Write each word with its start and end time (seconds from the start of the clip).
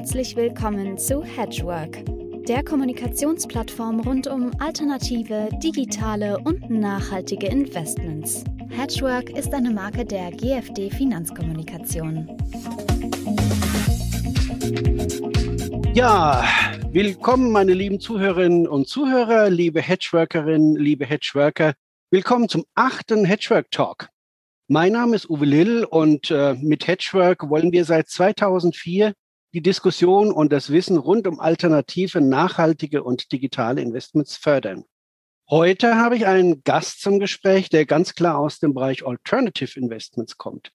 Herzlich 0.00 0.34
willkommen 0.34 0.96
zu 0.96 1.22
Hedgework, 1.22 2.02
der 2.48 2.64
Kommunikationsplattform 2.64 4.00
rund 4.00 4.26
um 4.28 4.50
alternative, 4.58 5.50
digitale 5.62 6.38
und 6.38 6.70
nachhaltige 6.70 7.48
Investments. 7.48 8.42
Hedgework 8.70 9.28
ist 9.28 9.52
eine 9.52 9.70
Marke 9.70 10.06
der 10.06 10.30
GFD 10.30 10.88
Finanzkommunikation. 10.88 12.34
Ja, 15.92 16.44
willkommen 16.92 17.52
meine 17.52 17.74
lieben 17.74 18.00
Zuhörerinnen 18.00 18.66
und 18.66 18.88
Zuhörer, 18.88 19.50
liebe 19.50 19.82
Hedgeworkerinnen, 19.82 20.76
liebe 20.76 21.04
Hedgeworker. 21.04 21.74
Willkommen 22.10 22.48
zum 22.48 22.64
achten 22.74 23.26
Hedgework 23.26 23.70
Talk. 23.70 24.08
Mein 24.66 24.94
Name 24.94 25.16
ist 25.16 25.28
Uwe 25.28 25.44
Lill 25.44 25.84
und 25.84 26.30
äh, 26.30 26.54
mit 26.54 26.86
Hedgework 26.86 27.50
wollen 27.50 27.70
wir 27.70 27.84
seit 27.84 28.08
2004 28.08 29.12
die 29.52 29.62
Diskussion 29.62 30.30
und 30.30 30.52
das 30.52 30.70
Wissen 30.70 30.96
rund 30.96 31.26
um 31.26 31.40
alternative, 31.40 32.20
nachhaltige 32.20 33.02
und 33.02 33.32
digitale 33.32 33.82
Investments 33.82 34.36
fördern. 34.36 34.84
Heute 35.48 35.96
habe 35.96 36.16
ich 36.16 36.26
einen 36.26 36.62
Gast 36.62 37.02
zum 37.02 37.18
Gespräch, 37.18 37.68
der 37.68 37.84
ganz 37.84 38.14
klar 38.14 38.38
aus 38.38 38.60
dem 38.60 38.74
Bereich 38.74 39.04
Alternative 39.04 39.78
Investments 39.78 40.38
kommt. 40.38 40.70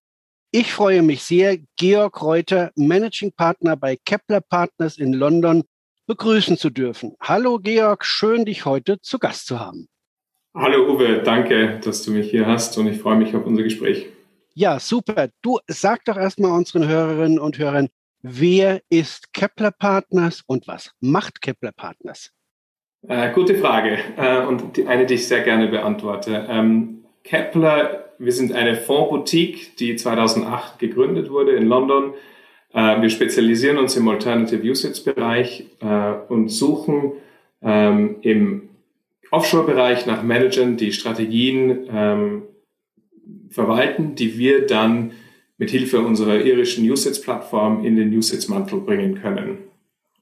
Ich 0.51 0.73
freue 0.73 1.01
mich 1.01 1.23
sehr, 1.23 1.57
Georg 1.77 2.21
Reuter, 2.21 2.71
Managing 2.75 3.31
Partner 3.31 3.77
bei 3.77 3.97
Kepler 4.03 4.41
Partners 4.41 4.97
in 4.97 5.13
London, 5.13 5.63
begrüßen 6.07 6.57
zu 6.57 6.69
dürfen. 6.69 7.15
Hallo 7.21 7.59
Georg, 7.59 8.05
schön 8.05 8.45
dich 8.45 8.65
heute 8.65 8.99
zu 9.01 9.17
Gast 9.17 9.47
zu 9.47 9.59
haben. 9.59 9.87
Hallo 10.53 10.93
Uwe, 10.93 11.23
danke, 11.23 11.79
dass 11.83 12.03
du 12.03 12.11
mich 12.11 12.29
hier 12.29 12.45
hast 12.45 12.77
und 12.77 12.87
ich 12.87 12.99
freue 12.99 13.17
mich 13.17 13.35
auf 13.35 13.45
unser 13.45 13.63
Gespräch. 13.63 14.07
Ja, 14.53 14.79
super. 14.79 15.29
Du 15.41 15.59
sag 15.67 16.05
doch 16.05 16.15
erstmal 16.15 16.51
unseren 16.51 16.87
Hörerinnen 16.87 17.39
und 17.39 17.57
Hörern, 17.57 17.89
Wer 18.27 18.81
ist 18.89 19.33
Kepler 19.33 19.69
Partners 19.69 20.43
und 20.47 20.67
was 20.67 20.89
macht 20.99 21.43
Kepler 21.43 21.71
Partners? 21.71 22.31
Äh, 23.07 23.31
gute 23.33 23.53
Frage 23.53 23.99
äh, 24.17 24.43
und 24.43 24.77
die, 24.77 24.87
eine, 24.87 25.05
die 25.05 25.13
ich 25.13 25.27
sehr 25.27 25.41
gerne 25.41 25.67
beantworte. 25.67 26.47
Ähm, 26.49 27.05
Kepler, 27.23 28.15
wir 28.17 28.31
sind 28.31 28.51
eine 28.51 28.77
Fondsboutique, 28.77 29.75
die 29.75 29.95
2008 29.95 30.79
gegründet 30.79 31.29
wurde 31.29 31.51
in 31.51 31.67
London. 31.67 32.15
Äh, 32.73 32.99
wir 32.99 33.11
spezialisieren 33.11 33.77
uns 33.77 33.95
im 33.95 34.07
Alternative 34.07 34.67
Usage 34.71 35.03
Bereich 35.03 35.67
äh, 35.81 36.13
und 36.27 36.49
suchen 36.49 37.11
ähm, 37.61 38.15
im 38.21 38.69
Offshore-Bereich 39.29 40.07
nach 40.07 40.23
Managern, 40.23 40.77
die 40.77 40.93
Strategien 40.93 41.87
ähm, 41.93 42.41
verwalten, 43.51 44.15
die 44.15 44.39
wir 44.39 44.65
dann 44.65 45.11
mit 45.57 45.69
Hilfe 45.69 45.99
unserer 45.99 46.41
irischen 46.41 46.89
Usage-Plattform 46.89 47.85
in 47.85 47.95
den 47.95 48.15
Usage-Mantel 48.15 48.81
bringen 48.81 49.21
können. 49.21 49.59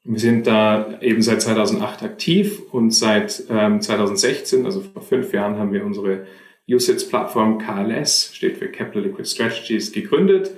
Wir 0.04 0.20
sind 0.20 0.48
da 0.48 1.00
eben 1.02 1.22
seit 1.22 1.42
2008 1.42 2.04
aktiv 2.04 2.62
und 2.72 2.92
seit 2.92 3.44
ähm, 3.50 3.80
2016, 3.80 4.66
also 4.66 4.82
vor 4.82 5.02
fünf 5.02 5.32
Jahren, 5.34 5.58
haben 5.58 5.72
wir 5.72 5.86
unsere 5.86 6.28
Usage-Plattform 6.70 7.58
KLS, 7.58 8.32
steht 8.34 8.58
für 8.58 8.68
Capital 8.68 9.04
Liquid 9.04 9.28
Strategies, 9.28 9.92
gegründet, 9.92 10.52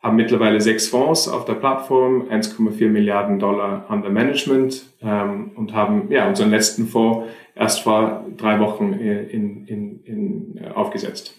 haben 0.00 0.16
mittlerweile 0.16 0.60
sechs 0.60 0.88
Fonds 0.88 1.28
auf 1.28 1.44
der 1.44 1.54
Plattform, 1.54 2.28
1,4 2.28 2.88
Milliarden 2.88 3.38
Dollar 3.38 3.86
under 3.88 4.08
Management 4.08 4.86
ähm, 5.00 5.52
und 5.54 5.72
haben 5.72 6.10
ja 6.10 6.28
unseren 6.28 6.50
letzten 6.50 6.86
Fonds 6.86 7.28
erst 7.54 7.80
vor 7.80 8.26
drei 8.36 8.58
Wochen 8.60 8.92
in, 8.92 9.66
in, 9.66 10.04
in, 10.04 10.56
äh, 10.58 10.68
aufgesetzt. 10.68 11.34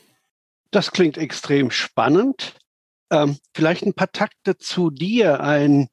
Das 0.71 0.91
klingt 0.91 1.17
extrem 1.17 1.71
spannend. 1.71 2.55
Ähm, 3.13 3.37
vielleicht 3.53 3.85
ein 3.85 3.93
paar 3.93 4.11
Takte 4.11 4.57
zu 4.57 4.89
dir, 4.89 5.39
ein 5.41 5.87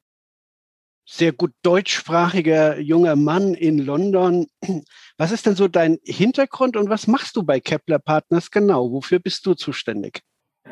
sehr 1.05 1.33
gut 1.33 1.51
deutschsprachiger 1.61 2.79
junger 2.79 3.15
Mann 3.15 3.53
in 3.53 3.77
London. 3.77 4.47
Was 5.17 5.31
ist 5.31 5.45
denn 5.45 5.55
so 5.55 5.67
dein 5.67 5.99
Hintergrund 6.03 6.75
und 6.77 6.89
was 6.89 7.05
machst 7.05 7.35
du 7.35 7.43
bei 7.43 7.59
Kepler 7.59 7.99
Partners 7.99 8.49
genau? 8.49 8.91
Wofür 8.91 9.19
bist 9.19 9.45
du 9.45 9.53
zuständig? 9.53 10.21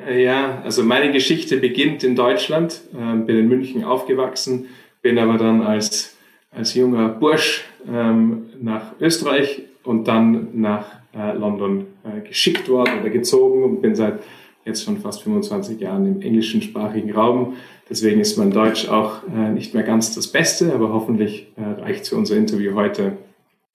Äh, 0.08 0.24
ja, 0.24 0.62
also 0.62 0.82
meine 0.82 1.12
Geschichte 1.12 1.58
beginnt 1.58 2.04
in 2.04 2.16
Deutschland, 2.16 2.82
äh, 2.94 3.16
bin 3.18 3.38
in 3.38 3.48
München 3.48 3.84
aufgewachsen, 3.84 4.70
bin 5.04 5.20
aber 5.20 5.38
dann 5.38 5.62
als, 5.62 6.18
als 6.50 6.74
junger 6.74 7.10
Bursch 7.10 7.64
ähm, 7.88 8.50
nach 8.60 8.94
Österreich 9.00 9.64
und 9.84 10.08
dann 10.08 10.60
nach 10.60 10.88
äh, 11.14 11.34
London 11.34 11.86
äh, 12.04 12.28
geschickt 12.28 12.70
worden 12.70 13.02
oder 13.02 13.12
gezogen 13.12 13.64
und 13.64 13.82
bin 13.82 13.96
seit 13.96 14.24
jetzt 14.66 14.84
schon 14.84 14.98
fast 14.98 15.24
25 15.24 15.80
Jahren 15.80 16.06
im 16.06 16.22
englischen 16.22 16.62
sprachigen 16.62 17.12
Raum. 17.12 17.56
Deswegen 17.90 18.20
ist 18.20 18.38
mein 18.38 18.52
Deutsch 18.52 18.88
auch 18.88 19.24
äh, 19.28 19.52
nicht 19.52 19.74
mehr 19.74 19.84
ganz 19.84 20.14
das 20.14 20.28
Beste, 20.28 20.74
aber 20.74 20.94
hoffentlich 20.94 21.48
äh, 21.56 21.82
reicht 21.82 22.08
für 22.08 22.16
unser 22.16 22.38
Interview 22.38 22.76
heute. 22.76 23.14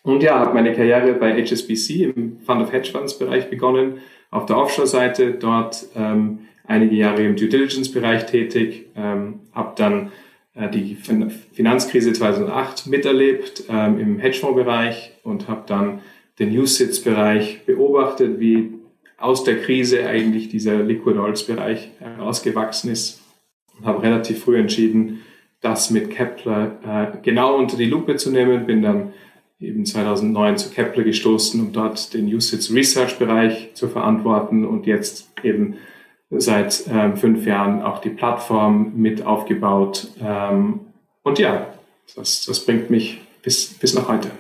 Und 0.03 0.23
ja, 0.23 0.39
habe 0.39 0.55
meine 0.55 0.73
Karriere 0.73 1.15
bei 1.15 1.43
HSBC 1.43 2.13
im 2.15 2.39
Fund 2.45 2.63
of 2.63 2.73
Hedge 2.73 2.91
Funds 2.93 3.19
Bereich 3.19 3.49
begonnen, 3.49 3.95
auf 4.31 4.47
der 4.47 4.59
Offshore-Seite, 4.59 5.33
dort 5.33 5.87
ähm, 5.97 6.41
einige 6.67 6.95
Jahre 6.95 7.25
im 7.25 7.37
Due 7.37 7.49
Diligence-Bereich 7.49 8.27
tätig, 8.27 8.87
ähm, 8.97 9.41
habe 9.53 9.73
dann 9.77 10.13
äh, 10.55 10.69
die 10.69 10.95
fin 10.95 11.31
Finanzkrise 11.31 12.13
2008 12.13 12.87
miterlebt 12.87 13.65
ähm, 13.69 13.99
im 13.99 14.19
Hedgefonds-Bereich 14.19 15.13
und 15.23 15.49
habe 15.49 15.63
dann 15.67 16.01
den 16.39 16.57
USITS-Bereich 16.57 17.65
beobachtet, 17.65 18.41
wie 18.41 18.75
aus 19.25 19.43
der 19.43 19.63
Krise 19.63 20.07
eigentlich 20.07 20.51
dieser 20.51 20.83
Liquid 20.83 21.19
Oils 21.19 21.45
Bereich 21.47 21.91
herausgewachsen 21.99 22.91
ist 22.91 23.23
und 23.79 23.87
habe 23.87 24.03
relativ 24.03 24.45
früh 24.45 24.59
entschieden, 24.59 25.21
das 25.63 25.91
mit 25.91 26.11
Kepler 26.11 26.79
äh, 26.85 27.17
genau 27.23 27.57
unter 27.57 27.79
die 27.79 27.87
Lupe 27.87 28.17
zu 28.17 28.31
nehmen. 28.31 28.67
Bin 28.67 28.83
dann 28.83 29.15
eben 29.59 29.87
2009 29.87 30.59
zu 30.59 30.71
Kepler 30.71 31.05
gestoßen, 31.05 31.59
um 31.59 31.73
dort 31.73 32.13
den 32.13 32.27
Usage 32.27 32.75
Research 32.75 33.19
Bereich 33.19 33.71
zu 33.73 33.89
verantworten 33.89 34.67
und 34.67 34.85
jetzt 34.87 35.33
eben 35.43 35.77
seit 36.31 36.85
ähm, 36.93 37.17
fünf 37.17 37.47
Jahren 37.47 37.81
auch 37.81 38.01
die 38.01 38.11
Plattform 38.11 38.93
mit 38.95 39.25
aufgebaut. 39.25 40.09
Ähm, 40.21 40.81
und 41.23 41.39
ja, 41.39 41.73
das, 42.15 42.45
das 42.45 42.61
bringt 42.67 42.91
mich 42.91 43.23
bis, 43.43 43.73
bis 43.73 43.95
nach 43.95 44.09
heute. 44.09 44.31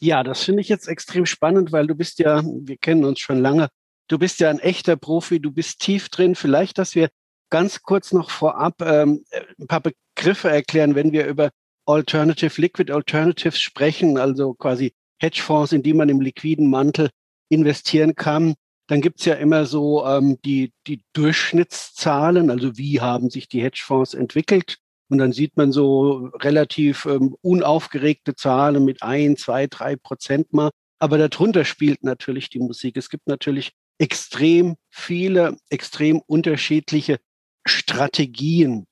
Ja, 0.00 0.24
das 0.24 0.42
finde 0.42 0.60
ich 0.60 0.68
jetzt 0.68 0.88
extrem 0.88 1.24
spannend, 1.24 1.70
weil 1.70 1.86
du 1.86 1.94
bist 1.94 2.18
ja, 2.18 2.42
wir 2.44 2.76
kennen 2.78 3.04
uns 3.04 3.20
schon 3.20 3.38
lange, 3.38 3.68
Du 4.08 4.18
bist 4.18 4.40
ja 4.40 4.50
ein 4.50 4.58
echter 4.58 4.96
Profi, 4.96 5.40
du 5.40 5.50
bist 5.50 5.80
tief 5.80 6.08
drin. 6.08 6.34
Vielleicht, 6.34 6.78
dass 6.78 6.94
wir 6.94 7.08
ganz 7.50 7.82
kurz 7.82 8.12
noch 8.12 8.30
vorab 8.30 8.82
ähm, 8.82 9.24
ein 9.58 9.66
paar 9.66 9.80
Begriffe 9.80 10.50
erklären, 10.50 10.94
wenn 10.94 11.12
wir 11.12 11.26
über 11.26 11.50
Alternative, 11.86 12.60
Liquid 12.60 12.92
Alternatives 12.92 13.60
sprechen, 13.60 14.18
also 14.18 14.54
quasi 14.54 14.92
Hedgefonds, 15.20 15.72
in 15.72 15.82
die 15.82 15.94
man 15.94 16.08
im 16.08 16.20
liquiden 16.20 16.68
Mantel 16.68 17.10
investieren 17.48 18.14
kann. 18.14 18.54
Dann 18.88 19.00
gibt's 19.00 19.24
ja 19.24 19.34
immer 19.34 19.64
so 19.64 20.04
ähm, 20.06 20.38
die, 20.44 20.72
die 20.86 21.02
Durchschnittszahlen, 21.14 22.50
also 22.50 22.76
wie 22.76 23.00
haben 23.00 23.30
sich 23.30 23.48
die 23.48 23.62
Hedgefonds 23.62 24.14
entwickelt. 24.14 24.78
Und 25.08 25.18
dann 25.18 25.32
sieht 25.32 25.56
man 25.56 25.72
so 25.72 26.30
relativ 26.40 27.06
ähm, 27.06 27.36
unaufgeregte 27.42 28.34
Zahlen 28.34 28.84
mit 28.84 29.02
ein, 29.02 29.36
zwei, 29.36 29.66
drei 29.66 29.96
Prozent 29.96 30.52
mal. 30.52 30.70
Aber 30.98 31.18
darunter 31.18 31.64
spielt 31.64 32.02
natürlich 32.02 32.48
die 32.48 32.58
Musik. 32.58 32.96
Es 32.96 33.10
gibt 33.10 33.26
natürlich 33.26 33.72
extrem 33.98 34.76
viele, 34.90 35.56
extrem 35.68 36.20
unterschiedliche 36.20 37.18
Strategien. 37.66 38.86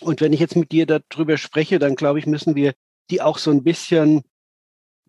Und 0.00 0.20
wenn 0.20 0.32
ich 0.32 0.40
jetzt 0.40 0.56
mit 0.56 0.72
dir 0.72 0.86
darüber 0.86 1.36
spreche, 1.36 1.78
dann 1.78 1.94
glaube 1.94 2.18
ich, 2.18 2.26
müssen 2.26 2.54
wir 2.54 2.74
die 3.10 3.22
auch 3.22 3.38
so 3.38 3.50
ein 3.50 3.62
bisschen 3.62 4.22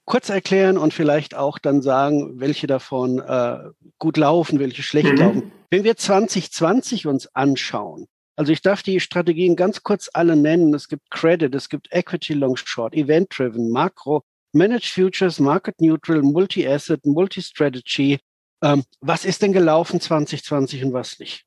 kurz 0.05 0.29
erklären 0.29 0.77
und 0.77 0.93
vielleicht 0.93 1.35
auch 1.35 1.57
dann 1.57 1.81
sagen, 1.81 2.39
welche 2.39 2.67
davon 2.67 3.19
äh, 3.19 3.59
gut 3.97 4.17
laufen, 4.17 4.59
welche 4.59 4.83
schlecht 4.83 5.13
mhm. 5.13 5.17
laufen. 5.17 5.51
Wenn 5.69 5.83
wir 5.83 5.95
2020 5.95 7.07
uns 7.07 7.27
anschauen, 7.33 8.07
also 8.35 8.51
ich 8.51 8.61
darf 8.61 8.81
die 8.81 8.99
Strategien 8.99 9.55
ganz 9.55 9.83
kurz 9.83 10.09
alle 10.11 10.35
nennen. 10.35 10.73
Es 10.73 10.87
gibt 10.87 11.09
Credit, 11.11 11.53
es 11.53 11.69
gibt 11.69 11.87
Equity 11.91 12.33
Long 12.33 12.57
Short, 12.57 12.95
Event 12.95 13.37
Driven, 13.37 13.69
Macro, 13.69 14.23
Managed 14.53 14.91
Futures, 14.91 15.39
Market 15.39 15.79
Neutral, 15.79 16.21
Multi-Asset, 16.21 17.05
Multi-Strategy, 17.05 18.19
ähm, 18.63 18.83
was 19.01 19.25
ist 19.25 19.41
denn 19.41 19.53
gelaufen 19.53 19.99
2020 19.99 20.85
und 20.85 20.93
was 20.93 21.19
nicht? 21.19 21.45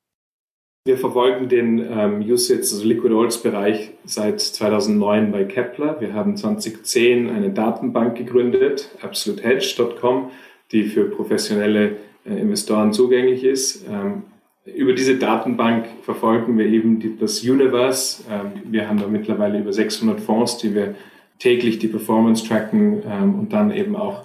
Wir 0.85 0.97
verfolgen 0.97 1.49
den 1.49 1.79
ähm, 1.79 2.21
Usage, 2.21 2.59
also 2.59 2.85
Liquid 2.85 3.13
Oils 3.13 3.41
Bereich 3.41 3.91
seit 4.05 4.39
2009 4.39 5.33
bei 5.33 5.43
Kepler. 5.43 5.99
Wir 5.99 6.13
haben 6.13 6.37
2010 6.37 7.29
eine 7.29 7.49
Datenbank 7.49 8.17
gegründet, 8.17 8.91
absolutehedge.com, 9.01 10.31
die 10.71 10.85
für 10.85 11.09
professionelle 11.09 11.97
äh, 12.25 12.39
Investoren 12.39 12.93
zugänglich 12.93 13.43
ist. 13.43 13.85
Ähm, 13.89 14.23
über 14.65 14.93
diese 14.93 15.17
Datenbank 15.17 15.87
verfolgen 16.03 16.57
wir 16.57 16.67
eben 16.67 16.99
die, 16.99 17.17
das 17.17 17.41
Universe. 17.43 18.23
Ähm, 18.31 18.61
wir 18.71 18.87
haben 18.87 18.99
da 18.99 19.07
mittlerweile 19.07 19.59
über 19.59 19.73
600 19.73 20.21
Fonds, 20.21 20.57
die 20.57 20.73
wir 20.73 20.95
täglich 21.39 21.79
die 21.79 21.87
Performance 21.87 22.47
tracken 22.47 23.03
ähm, 23.05 23.39
und 23.39 23.51
dann 23.51 23.71
eben 23.71 23.97
auch 23.97 24.23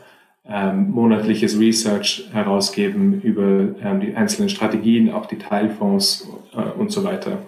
ähm, 0.48 0.90
monatliches 0.90 1.58
Research 1.58 2.28
herausgeben 2.32 3.20
über 3.22 3.76
ähm, 3.82 4.00
die 4.00 4.14
einzelnen 4.14 4.48
Strategien, 4.48 5.12
auch 5.12 5.26
die 5.26 5.38
Teilfonds 5.38 6.28
äh, 6.54 6.78
und 6.78 6.90
so 6.90 7.04
weiter. 7.04 7.38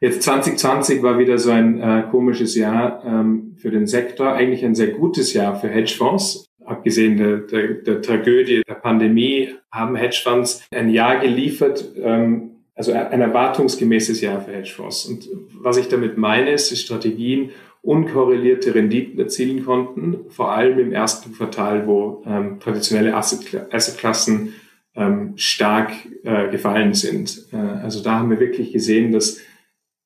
Jetzt 0.00 0.22
2020 0.22 1.02
war 1.02 1.18
wieder 1.18 1.38
so 1.38 1.50
ein 1.50 1.80
äh, 1.80 2.04
komisches 2.10 2.54
Jahr 2.54 3.02
ähm, 3.04 3.56
für 3.56 3.70
den 3.70 3.86
Sektor, 3.86 4.32
eigentlich 4.32 4.64
ein 4.64 4.76
sehr 4.76 4.92
gutes 4.92 5.32
Jahr 5.32 5.56
für 5.56 5.68
Hedgefonds. 5.68 6.46
Abgesehen 6.64 7.16
der, 7.16 7.38
der, 7.38 7.68
der 7.74 8.02
Tragödie 8.02 8.62
der 8.68 8.74
Pandemie 8.74 9.54
haben 9.72 9.96
Hedgefonds 9.96 10.62
ein 10.70 10.90
Jahr 10.90 11.18
geliefert, 11.18 11.84
ähm, 12.00 12.50
also 12.76 12.92
ein 12.92 13.20
erwartungsgemäßes 13.20 14.20
Jahr 14.20 14.40
für 14.40 14.52
Hedgefonds. 14.52 15.06
Und 15.06 15.28
was 15.54 15.78
ich 15.78 15.88
damit 15.88 16.16
meine, 16.16 16.52
ist, 16.52 16.70
dass 16.70 16.80
Strategien 16.80 17.50
unkorrelierte 17.88 18.74
Renditen 18.74 19.18
erzielen 19.18 19.64
konnten, 19.64 20.28
vor 20.28 20.52
allem 20.52 20.78
im 20.78 20.92
ersten 20.92 21.32
Quartal, 21.32 21.86
wo 21.86 22.22
ähm, 22.26 22.60
traditionelle 22.60 23.14
Assetklassen 23.16 24.52
ähm, 24.94 25.32
stark 25.36 25.92
äh, 26.22 26.50
gefallen 26.50 26.92
sind. 26.92 27.46
Äh, 27.50 27.56
also 27.56 28.02
da 28.02 28.18
haben 28.18 28.28
wir 28.28 28.40
wirklich 28.40 28.74
gesehen, 28.74 29.10
dass 29.10 29.40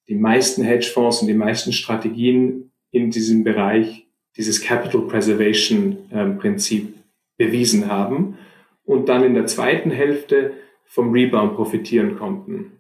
die 0.06 0.14
meisten 0.14 0.62
Hedgefonds 0.62 1.23
und 1.23 1.26
die 1.26 1.34
meisten 1.34 1.73
Strategien 1.73 2.70
in 2.93 3.11
diesem 3.11 3.43
Bereich 3.43 4.06
dieses 4.37 4.62
Capital 4.62 5.00
Preservation 5.08 5.99
ähm, 6.12 6.38
Prinzip 6.38 6.94
bewiesen 7.37 7.90
haben 7.90 8.38
und 8.85 9.08
dann 9.08 9.25
in 9.25 9.35
der 9.35 9.46
zweiten 9.46 9.90
Hälfte 9.90 10.52
vom 10.85 11.11
Rebound 11.11 11.56
profitieren 11.56 12.17
konnten. 12.17 12.78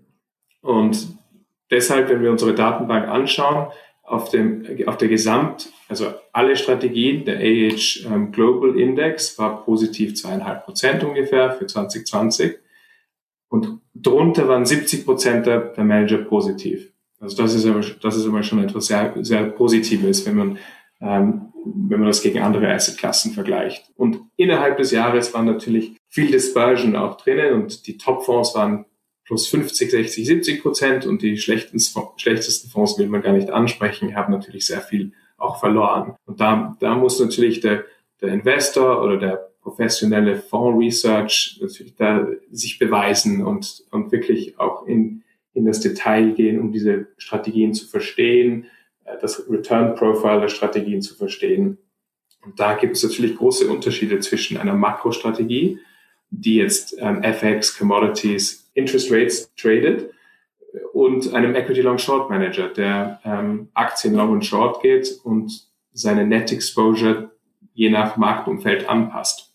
Und 0.60 1.08
deshalb, 1.72 2.08
wenn 2.08 2.22
wir 2.22 2.30
unsere 2.30 2.54
Datenbank 2.54 3.08
anschauen, 3.08 3.66
auf, 4.02 4.30
dem, 4.30 4.66
auf 4.86 4.98
der 4.98 5.08
Gesamt, 5.08 5.70
also 5.88 6.12
alle 6.32 6.56
Strategien, 6.56 7.24
der 7.24 7.38
AH 7.38 8.30
Global 8.32 8.78
Index 8.78 9.38
war 9.38 9.64
positiv 9.64 10.14
zweieinhalb 10.14 10.64
Prozent 10.64 11.04
ungefähr 11.04 11.52
für 11.52 11.66
2020 11.66 12.58
und 13.48 13.80
drunter 13.94 14.48
waren 14.48 14.66
70 14.66 15.04
Prozent 15.04 15.46
der, 15.46 15.72
Manager 15.76 16.18
positiv. 16.18 16.90
Also 17.20 17.40
das 17.40 17.54
ist 17.54 17.66
aber, 17.66 17.80
das 17.80 18.16
ist 18.16 18.26
aber 18.26 18.42
schon 18.42 18.64
etwas 18.64 18.86
sehr, 18.86 19.14
sehr 19.20 19.44
Positives, 19.44 20.26
wenn 20.26 20.36
man, 20.36 20.58
ähm, 21.00 21.52
wenn 21.64 22.00
man 22.00 22.08
das 22.08 22.22
gegen 22.22 22.40
andere 22.40 22.72
Assetklassen 22.72 23.32
vergleicht. 23.32 23.92
Und 23.96 24.20
innerhalb 24.36 24.78
des 24.78 24.90
Jahres 24.90 25.32
war 25.32 25.42
natürlich 25.42 25.96
viel 26.08 26.30
Dispersion 26.30 26.96
auch 26.96 27.16
drinnen 27.18 27.54
und 27.54 27.86
die 27.86 27.96
Top-Fonds 27.96 28.54
waren 28.56 28.86
plus 29.32 29.48
50, 29.48 29.90
60, 29.90 30.26
70 30.26 30.62
Prozent 30.62 31.06
und 31.06 31.22
die 31.22 31.38
schlechtesten 31.38 32.70
Fonds 32.70 32.98
will 32.98 33.08
man 33.08 33.22
gar 33.22 33.32
nicht 33.32 33.48
ansprechen, 33.48 34.14
haben 34.14 34.30
natürlich 34.30 34.66
sehr 34.66 34.82
viel 34.82 35.12
auch 35.38 35.58
verloren. 35.58 36.16
Und 36.26 36.38
da, 36.38 36.76
da 36.80 36.96
muss 36.96 37.18
natürlich 37.18 37.60
der, 37.60 37.86
der 38.20 38.28
Investor 38.28 39.02
oder 39.02 39.16
der 39.16 39.50
professionelle 39.62 40.36
Fonds 40.36 40.78
Research 40.78 41.58
natürlich 41.62 41.96
da 41.96 42.28
sich 42.50 42.78
beweisen 42.78 43.42
und, 43.42 43.84
und 43.90 44.12
wirklich 44.12 44.60
auch 44.60 44.86
in, 44.86 45.22
in 45.54 45.64
das 45.64 45.80
Detail 45.80 46.32
gehen, 46.32 46.60
um 46.60 46.70
diese 46.70 47.06
Strategien 47.16 47.72
zu 47.72 47.86
verstehen, 47.86 48.66
äh, 49.04 49.16
das 49.18 49.48
Return 49.48 49.94
Profile 49.94 50.42
der 50.42 50.48
Strategien 50.48 51.00
zu 51.00 51.14
verstehen. 51.14 51.78
Und 52.44 52.60
da 52.60 52.74
gibt 52.74 52.96
es 52.98 53.02
natürlich 53.02 53.36
große 53.36 53.66
Unterschiede 53.66 54.18
zwischen 54.18 54.58
einer 54.58 54.74
Makrostrategie, 54.74 55.78
die 56.28 56.56
jetzt 56.56 56.96
ähm, 56.98 57.22
FX, 57.22 57.78
Commodities, 57.78 58.61
Interest 58.74 59.12
Rates 59.12 59.52
tradet, 59.56 60.10
und 60.92 61.34
einem 61.34 61.54
Equity 61.54 61.82
Long 61.82 61.98
Short 61.98 62.30
Manager, 62.30 62.68
der 62.68 63.20
ähm, 63.24 63.68
Aktien 63.74 64.14
Long 64.14 64.30
und 64.30 64.44
Short 64.44 64.82
geht 64.82 65.20
und 65.24 65.68
seine 65.92 66.26
Net 66.26 66.52
Exposure 66.52 67.30
je 67.74 67.90
nach 67.90 68.16
Marktumfeld 68.16 68.88
anpasst. 68.88 69.54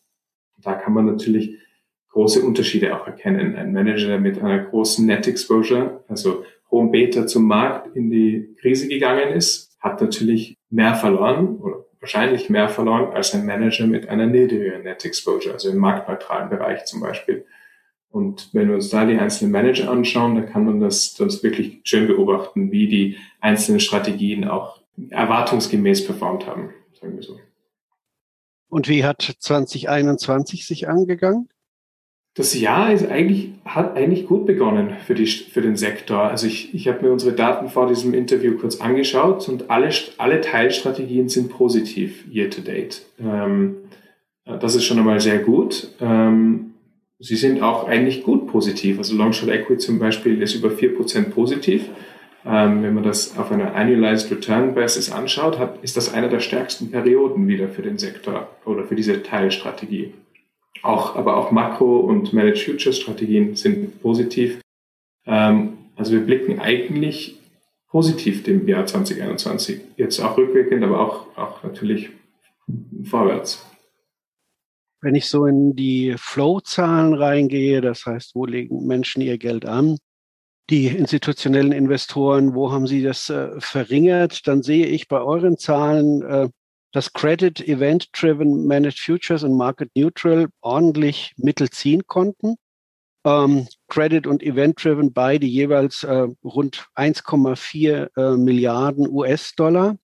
Da 0.58 0.74
kann 0.74 0.94
man 0.94 1.06
natürlich 1.06 1.58
große 2.10 2.42
Unterschiede 2.42 2.96
auch 2.96 3.06
erkennen. 3.06 3.56
Ein 3.56 3.74
Manager 3.74 4.18
mit 4.20 4.42
einer 4.42 4.60
großen 4.60 5.06
Net 5.06 5.28
Exposure, 5.28 6.04
also 6.08 6.46
hohem 6.72 6.92
Beta 6.92 7.28
zum 7.28 7.46
Markt 7.46 7.96
in 7.96 8.10
die 8.10 8.56
Krise 8.60 8.88
gegangen 8.88 9.30
ist, 9.30 9.78
hat 9.80 10.02
natürlich 10.02 10.58
mehr 10.70 10.96
verloren 10.96 11.58
oder 11.58 11.86
wahrscheinlich 12.00 12.50
mehr 12.50 12.70
verloren 12.70 13.14
als 13.14 13.34
ein 13.34 13.46
Manager 13.46 13.88
mit 13.88 14.10
einer 14.10 14.28
niedrigen 14.28 14.84
Net 14.84 15.06
Exposure, 15.06 15.54
also 15.54 15.70
im 15.70 15.78
marktneutralen 15.78 16.50
Bereich 16.50 16.86
zum 16.86 17.02
Beispiel. 17.02 17.46
Und 18.10 18.50
wenn 18.54 18.70
wir 18.70 18.76
uns 18.76 18.90
da 18.90 19.06
die 19.06 19.18
einzelnen 19.18 19.52
Manager 19.52 19.92
anschauen, 19.92 20.36
dann 20.36 20.48
kann 20.48 20.66
man 20.66 20.80
das, 20.80 21.14
das 21.16 21.44
wirklich 21.44 21.82
schön 21.84 22.08
beobachten, 22.08 22.72
wie 22.72 22.88
die 22.88 23.18
einzelnen 23.42 23.80
Strategien 23.80 24.48
auch 24.48 24.82
erwartungsgemäß 25.10 26.06
performt 26.06 26.48
haben, 26.48 26.70
sagen 27.00 27.16
wir 27.16 27.24
so. 27.24 27.40
Und 28.70 28.90
wie 28.90 29.04
hat 29.04 29.36
2021 29.40 30.66
sich 30.66 30.90
angegangen? 30.90 31.50
Das 32.38 32.54
Jahr 32.60 32.94
ist 32.94 33.08
eigentlich, 33.08 33.54
hat 33.66 33.96
eigentlich 33.96 34.28
gut 34.28 34.46
begonnen 34.46 34.96
für, 35.06 35.16
die, 35.16 35.26
für 35.26 35.62
den 35.62 35.76
Sektor. 35.76 36.22
Also 36.22 36.46
ich, 36.46 36.74
ich 36.76 36.88
habe 36.88 37.04
mir 37.04 37.12
unsere 37.12 37.34
Daten 37.34 37.68
vor 37.70 37.88
diesem 37.88 38.14
Interview 38.14 38.58
kurz 38.58 38.80
angeschaut 38.80 39.50
und 39.50 39.72
alle, 39.72 39.90
alle 40.20 40.42
Teilstrategien 40.42 41.30
sind 41.30 41.50
positiv 41.50 42.26
year 42.32 42.50
to 42.50 42.62
date. 42.62 43.02
Ähm, 43.20 43.78
das 44.46 44.76
ist 44.76 44.86
schon 44.86 45.00
einmal 45.00 45.20
sehr 45.20 45.40
gut. 45.40 45.90
Ähm, 46.00 46.76
sie 47.20 47.36
sind 47.36 47.62
auch 47.62 47.88
eigentlich 47.88 48.24
gut 48.24 48.48
positiv. 48.48 48.98
Also 48.98 49.16
Long 49.16 49.34
Short 49.34 49.52
Equity 49.52 49.78
zum 49.78 50.00
Beispiel 50.00 50.42
ist 50.42 50.56
über 50.56 50.70
4% 50.70 51.30
positiv. 51.30 51.90
Ähm, 52.46 52.84
wenn 52.84 52.94
man 52.94 53.04
das 53.04 53.38
auf 53.38 53.52
einer 53.52 53.76
Annualized 53.76 54.32
Return 54.32 54.74
Basis 54.74 55.12
anschaut, 55.12 55.60
hat, 55.60 55.84
ist 55.84 55.98
das 55.98 56.14
eine 56.14 56.30
der 56.30 56.40
stärksten 56.40 56.92
Perioden 56.92 57.48
wieder 57.48 57.68
für 57.68 57.82
den 57.82 57.98
Sektor 57.98 58.50
oder 58.64 58.86
für 58.86 58.96
diese 58.96 59.22
Teilstrategie. 59.22 60.14
Auch, 60.84 61.16
aber 61.16 61.36
auch 61.36 61.52
Makro- 61.52 62.00
und 62.00 62.32
Managed 62.34 62.64
Futures 62.64 63.00
Strategien 63.00 63.56
sind 63.56 64.02
positiv. 64.02 64.62
Ähm, 65.26 65.74
also 65.96 66.14
wir 66.14 66.22
blicken 66.22 66.60
eigentlich 66.60 67.40
positiv 67.90 68.44
dem 68.44 68.68
Jahr 68.68 68.86
2021. 68.86 69.82
Jetzt 69.98 70.20
auch 70.20 70.38
rückwirkend, 70.38 70.84
aber 70.84 71.02
auch, 71.02 71.38
auch 71.38 71.64
natürlich 71.64 72.12
vorwärts. 73.04 73.67
Wenn 75.08 75.16
ich 75.16 75.30
so 75.30 75.46
in 75.46 75.74
die 75.74 76.16
Flow-Zahlen 76.18 77.14
reingehe, 77.14 77.80
das 77.80 78.06
heißt, 78.06 78.36
wo 78.36 78.46
legen 78.46 78.88
Menschen 78.88 79.22
ihr 79.22 79.38
Geld 79.38 79.66
an? 79.66 80.00
Die 80.70 80.88
institutionellen 80.88 81.72
Investoren, 81.72 82.54
wo 82.54 82.74
haben 82.74 82.88
sie 82.88 83.02
das 83.02 83.30
äh, 83.30 83.52
verringert? 83.58 84.46
Dann 84.50 84.64
sehe 84.64 84.86
ich 84.86 85.08
bei 85.08 85.22
euren 85.22 85.58
Zahlen, 85.58 86.24
äh, 86.24 86.50
dass 86.92 87.14
Credit, 87.14 87.66
Event 87.66 88.10
Driven, 88.12 88.68
Managed 88.68 89.00
Futures 89.00 89.44
und 89.44 89.56
Market 89.56 89.92
Neutral 89.96 90.48
ordentlich 90.60 91.32
Mittel 91.38 91.70
ziehen 91.70 92.06
konnten. 92.06 92.58
Ähm, 93.26 93.70
Credit 93.88 94.28
und 94.28 94.44
Event 94.44 94.84
Driven 94.84 95.14
beide 95.14 95.46
jeweils 95.46 96.04
äh, 96.04 96.28
rund 96.44 96.88
1,4 96.98 98.10
äh, 98.18 98.36
Milliarden 98.36 99.08
US-Dollar 99.08 99.96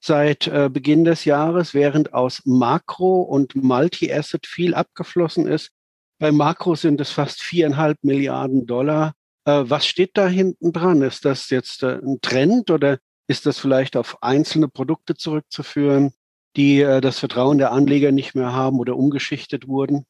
seit 0.00 0.46
äh, 0.46 0.68
Beginn 0.72 1.04
des 1.04 1.24
Jahres, 1.24 1.74
während 1.74 2.14
aus 2.14 2.42
Makro 2.44 3.22
und 3.22 3.54
Multi-Asset 3.54 4.46
viel 4.46 4.74
abgeflossen 4.74 5.46
ist. 5.46 5.70
Bei 6.18 6.32
Makro 6.32 6.74
sind 6.74 7.00
es 7.00 7.10
fast 7.10 7.42
viereinhalb 7.42 7.98
Milliarden 8.02 8.66
Dollar. 8.66 9.14
Äh, 9.44 9.64
was 9.64 9.86
steht 9.86 10.12
da 10.14 10.26
hinten 10.26 10.72
dran? 10.72 11.02
Ist 11.02 11.24
das 11.24 11.50
jetzt 11.50 11.82
äh, 11.82 11.98
ein 11.98 12.20
Trend 12.20 12.70
oder 12.70 12.98
ist 13.28 13.46
das 13.46 13.58
vielleicht 13.58 13.96
auf 13.96 14.22
einzelne 14.22 14.68
Produkte 14.68 15.14
zurückzuführen? 15.14 16.12
die 16.56 16.80
äh, 16.80 17.00
das 17.00 17.18
Vertrauen 17.18 17.58
der 17.58 17.72
Anleger 17.72 18.12
nicht 18.12 18.34
mehr 18.34 18.52
haben 18.52 18.78
oder 18.78 18.96
umgeschichtet 18.96 19.68
wurden? 19.68 20.04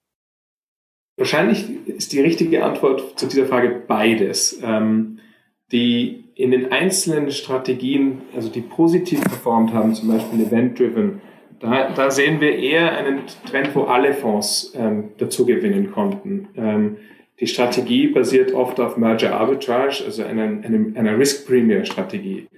Wahrscheinlich 1.17 1.69
ist 1.87 2.13
die 2.13 2.21
richtige 2.21 2.65
Antwort 2.65 3.19
zu 3.19 3.27
dieser 3.27 3.47
Frage 3.47 3.83
beides. 3.87 4.59
Ähm, 4.63 5.19
die 5.73 6.25
in 6.35 6.51
den 6.51 6.73
einzelnen 6.73 7.31
Strategien, 7.31 8.23
also 8.35 8.49
die 8.49 8.61
positiv 8.61 9.21
performt 9.21 9.73
haben, 9.73 9.95
zum 9.95 10.09
Beispiel 10.09 10.41
Event-Driven, 10.41 11.21
da, 11.61 11.91
da 11.91 12.11
sehen 12.11 12.41
wir 12.41 12.57
eher 12.57 12.97
einen 12.97 13.21
Trend, 13.49 13.75
wo 13.75 13.83
alle 13.83 14.15
Fonds 14.15 14.73
ähm, 14.75 15.11
dazu 15.19 15.45
gewinnen 15.45 15.93
konnten. 15.93 16.49
Ähm, 16.57 16.97
die 17.39 17.47
Strategie 17.47 18.09
basiert 18.09 18.55
oft 18.55 18.81
auf 18.81 18.97
Merger 18.97 19.39
Arbitrage, 19.39 20.03
also 20.05 20.25
einer, 20.25 20.45
einer, 20.45 20.97
einer 20.97 21.19
Risk-Premier-Strategie. 21.19 22.49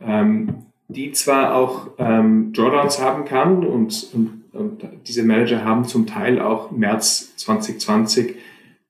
Ähm, 0.00 0.66
die 0.88 1.12
zwar 1.12 1.54
auch 1.54 1.88
ähm, 1.98 2.52
Drawdowns 2.52 3.02
haben 3.02 3.24
kann 3.24 3.66
und, 3.66 4.08
und, 4.12 4.44
und 4.52 4.82
diese 5.06 5.24
Manager 5.24 5.64
haben 5.64 5.84
zum 5.84 6.06
Teil 6.06 6.40
auch 6.40 6.70
März 6.70 7.34
2020 7.36 8.36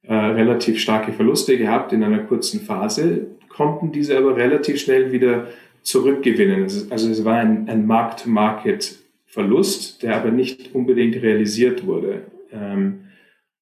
äh, 0.02 0.14
relativ 0.14 0.78
starke 0.78 1.12
Verluste 1.12 1.56
gehabt 1.56 1.92
in 1.92 2.04
einer 2.04 2.18
kurzen 2.18 2.60
Phase, 2.60 3.28
konnten 3.56 3.92
diese 3.92 4.18
aber 4.18 4.36
relativ 4.36 4.80
schnell 4.80 5.12
wieder 5.12 5.46
zurückgewinnen. 5.82 6.64
Also 6.90 7.10
es 7.10 7.24
war 7.24 7.38
ein, 7.38 7.68
ein 7.68 7.86
Markt-to-Market-Verlust, 7.86 10.02
der 10.02 10.16
aber 10.16 10.30
nicht 10.30 10.74
unbedingt 10.74 11.22
realisiert 11.22 11.86
wurde. 11.86 12.22
Ähm, 12.52 13.04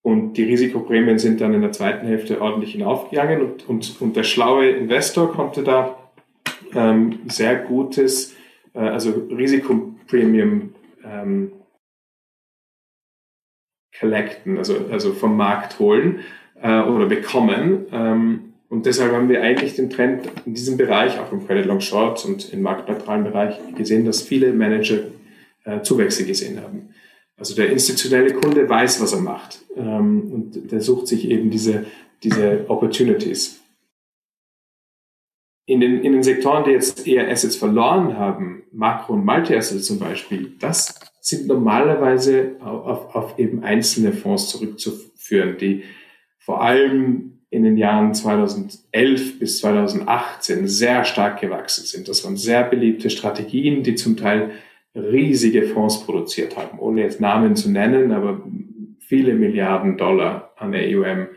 und 0.02 0.34
die 0.34 0.44
Risikoprämien 0.44 1.18
sind 1.18 1.40
dann 1.40 1.54
in 1.54 1.62
der 1.62 1.72
zweiten 1.72 2.06
Hälfte 2.06 2.42
ordentlich 2.42 2.72
hinaufgegangen 2.72 3.40
und, 3.40 3.68
und, 3.68 4.00
und 4.00 4.16
der 4.16 4.24
schlaue 4.24 4.68
Investor 4.68 5.32
konnte 5.32 5.62
da 5.62 5.96
ähm, 6.74 7.20
sehr 7.28 7.56
gutes, 7.56 8.34
äh, 8.74 8.80
also 8.80 9.28
Risikopremium 9.30 10.74
ähm, 11.04 11.52
collecten, 13.98 14.58
also, 14.58 14.74
also 14.90 15.12
vom 15.12 15.36
Markt 15.36 15.78
holen 15.78 16.20
äh, 16.60 16.80
oder 16.80 17.06
bekommen. 17.06 17.86
Ähm, 17.92 18.43
Und 18.75 18.87
deshalb 18.87 19.12
haben 19.12 19.28
wir 19.28 19.40
eigentlich 19.40 19.76
den 19.76 19.88
Trend 19.88 20.28
in 20.47 20.54
diesem 20.54 20.76
Bereich, 20.76 21.21
auch 21.21 21.31
im 21.31 21.47
Credit 21.47 21.64
Long 21.64 21.81
Short 21.81 22.25
und 22.25 22.52
im 22.52 22.61
marktneutralen 22.62 23.23
Bereich, 23.23 23.57
gesehen, 23.76 24.04
dass 24.04 24.21
viele 24.21 24.52
Manager 24.52 24.99
äh, 25.62 25.83
Zuwächse 25.83 26.26
gesehen 26.26 26.61
haben. 26.61 26.88
Also 27.37 27.54
der 27.54 27.71
institutionelle 27.71 28.35
Kunde 28.35 28.69
weiß, 28.69 29.00
was 29.00 29.12
er 29.12 29.21
macht 29.21 29.61
ähm, 29.76 30.33
und 30.33 30.73
der 30.73 30.81
sucht 30.81 31.07
sich 31.07 31.31
eben 31.31 31.50
diese, 31.50 31.87
diese 32.25 32.64
Opportunities. 32.66 33.61
In 35.66 35.78
den, 35.78 36.02
in 36.02 36.11
den 36.11 36.25
Sektoren, 36.25 36.64
die 36.64 36.73
jetzt 36.73 37.07
eher 37.07 37.31
Assets 37.31 37.54
verloren 37.54 38.19
haben, 38.19 38.64
Makro- 38.73 39.12
und 39.12 39.25
Multi-Assets 39.25 39.87
zum 39.87 40.00
Beispiel, 40.00 40.57
das 40.59 40.99
sind 41.21 41.47
normalerweise 41.47 42.57
auf, 42.61 43.14
auf 43.14 43.38
eben 43.38 43.62
einzelne 43.62 44.12
Fonds 44.12 44.49
zurückzuführen, 44.49 45.59
die 45.59 45.85
vor 46.38 46.61
allem 46.61 47.33
in 47.54 47.62
den 47.62 47.76
Jahren 47.76 48.12
2011 48.12 49.38
bis 49.38 49.58
2018 49.58 50.66
sehr 50.66 51.04
stark 51.04 51.40
gewachsen 51.40 51.84
sind. 51.84 52.08
Das 52.08 52.25
waren 52.25 52.37
sehr 52.37 52.64
beliebte 52.64 53.11
Strategien, 53.11 53.84
die 53.84 53.94
zum 53.94 54.16
Teil 54.16 54.50
riesige 54.94 55.62
Fonds 55.62 56.04
produziert 56.04 56.56
haben, 56.56 56.78
ohne 56.78 57.02
jetzt 57.02 57.20
Namen 57.20 57.54
zu 57.54 57.70
nennen, 57.70 58.11
aber 58.11 58.42
viele 58.99 59.34
Milliarden 59.34 59.96
Dollar 59.96 60.52
an 60.56 60.75
AUM. 60.75 61.28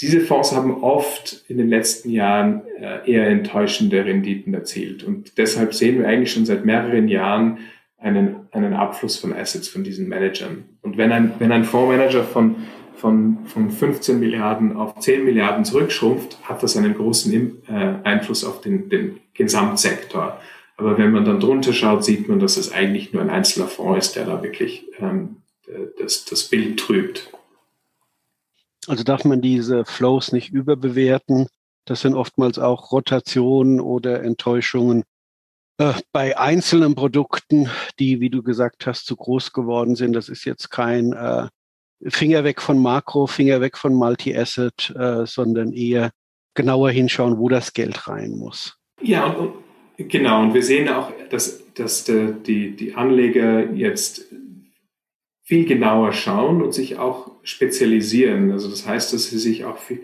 Diese 0.00 0.20
Fonds 0.20 0.52
haben 0.52 0.82
oft 0.82 1.44
in 1.48 1.58
den 1.58 1.68
letzten 1.68 2.10
Jahren 2.10 2.62
äh, 2.80 3.08
eher 3.08 3.28
enttäuschende 3.28 4.04
Renditen 4.04 4.54
erzielt. 4.54 5.04
Und 5.04 5.38
deshalb 5.38 5.72
sehen 5.72 6.00
wir 6.00 6.08
eigentlich 6.08 6.32
schon 6.32 6.46
seit 6.46 6.64
mehreren 6.64 7.06
Jahren 7.06 7.58
einen, 7.96 8.48
einen 8.50 8.74
Abfluss 8.74 9.16
von 9.16 9.32
Assets 9.32 9.68
von 9.68 9.84
diesen 9.84 10.08
Managern. 10.08 10.64
Und 10.82 10.96
wenn 10.96 11.12
ein, 11.12 11.32
wenn 11.38 11.52
ein 11.52 11.62
Fondsmanager 11.62 12.24
von, 12.24 12.56
von, 12.96 13.38
von 13.46 13.70
15 13.70 14.18
Milliarden 14.20 14.76
auf 14.76 14.98
10 14.98 15.24
Milliarden 15.24 15.64
zurückschrumpft, 15.64 16.38
hat 16.42 16.62
das 16.62 16.76
einen 16.76 16.94
großen 16.94 17.62
äh, 17.68 17.94
Einfluss 18.04 18.44
auf 18.44 18.60
den, 18.60 18.88
den 18.88 19.20
Gesamtsektor. 19.34 20.40
Aber 20.76 20.98
wenn 20.98 21.12
man 21.12 21.24
dann 21.24 21.40
drunter 21.40 21.72
schaut, 21.72 22.04
sieht 22.04 22.28
man, 22.28 22.40
dass 22.40 22.56
es 22.56 22.72
eigentlich 22.72 23.12
nur 23.12 23.22
ein 23.22 23.30
einzelner 23.30 23.68
Fonds 23.68 24.06
ist, 24.06 24.16
der 24.16 24.26
da 24.26 24.42
wirklich 24.42 24.86
ähm, 24.98 25.36
das, 25.98 26.24
das 26.24 26.44
Bild 26.44 26.78
trübt. 26.78 27.30
Also 28.86 29.02
darf 29.02 29.24
man 29.24 29.40
diese 29.40 29.84
Flows 29.84 30.32
nicht 30.32 30.52
überbewerten. 30.52 31.46
Das 31.84 32.00
sind 32.00 32.14
oftmals 32.14 32.58
auch 32.58 32.92
Rotationen 32.92 33.80
oder 33.80 34.22
Enttäuschungen 34.22 35.04
äh, 35.78 35.94
bei 36.12 36.38
einzelnen 36.38 36.94
Produkten, 36.94 37.68
die, 37.98 38.20
wie 38.20 38.30
du 38.30 38.42
gesagt 38.42 38.86
hast, 38.86 39.06
zu 39.06 39.16
groß 39.16 39.52
geworden 39.52 39.96
sind. 39.96 40.12
Das 40.12 40.28
ist 40.28 40.44
jetzt 40.44 40.70
kein 40.70 41.12
äh, 41.12 41.48
Finger 42.08 42.44
weg 42.44 42.60
von 42.60 42.78
Makro, 42.80 43.26
Finger 43.26 43.60
weg 43.60 43.76
von 43.76 43.94
Multi-Asset, 43.94 44.94
äh, 44.96 45.26
sondern 45.26 45.72
eher 45.72 46.10
genauer 46.54 46.90
hinschauen, 46.90 47.38
wo 47.38 47.48
das 47.48 47.72
Geld 47.72 48.08
rein 48.08 48.32
muss. 48.32 48.78
Ja, 49.00 49.26
und, 49.26 49.52
und 49.98 50.08
genau. 50.08 50.42
Und 50.42 50.54
wir 50.54 50.62
sehen 50.62 50.88
auch, 50.88 51.12
dass, 51.30 51.72
dass 51.74 52.04
die, 52.04 52.76
die 52.76 52.94
Anleger 52.94 53.70
jetzt 53.72 54.26
viel 55.42 55.66
genauer 55.66 56.12
schauen 56.12 56.62
und 56.62 56.72
sich 56.72 56.98
auch 56.98 57.32
spezialisieren. 57.42 58.50
Also 58.50 58.70
das 58.70 58.86
heißt, 58.86 59.12
dass 59.12 59.28
sie 59.28 59.38
sich 59.38 59.64
auch 59.64 59.78
viel, 59.78 60.00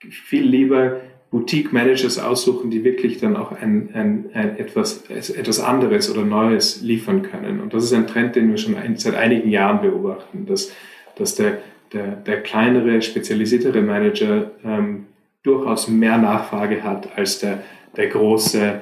viel 0.00 0.44
lieber 0.44 1.00
Boutique-Managers 1.30 2.20
aussuchen, 2.20 2.70
die 2.70 2.84
wirklich 2.84 3.18
dann 3.18 3.36
auch 3.36 3.50
ein, 3.50 3.90
ein, 3.94 4.30
ein 4.32 4.58
etwas, 4.58 5.10
etwas 5.10 5.58
anderes 5.58 6.10
oder 6.10 6.24
Neues 6.24 6.82
liefern 6.82 7.22
können. 7.22 7.60
Und 7.60 7.74
das 7.74 7.82
ist 7.82 7.92
ein 7.92 8.06
Trend, 8.06 8.36
den 8.36 8.50
wir 8.50 8.58
schon 8.58 8.76
ein, 8.76 8.96
seit 8.96 9.16
einigen 9.16 9.50
Jahren 9.50 9.80
beobachten, 9.80 10.46
dass, 10.46 10.72
dass 11.16 11.34
der, 11.34 11.58
der, 11.92 12.16
der 12.16 12.42
kleinere, 12.42 13.02
spezialisiertere 13.02 13.82
Manager 13.82 14.50
ähm, 14.64 15.06
durchaus 15.42 15.88
mehr 15.88 16.18
Nachfrage 16.18 16.82
hat 16.82 17.16
als 17.16 17.40
der, 17.40 17.62
der 17.96 18.08
große 18.08 18.80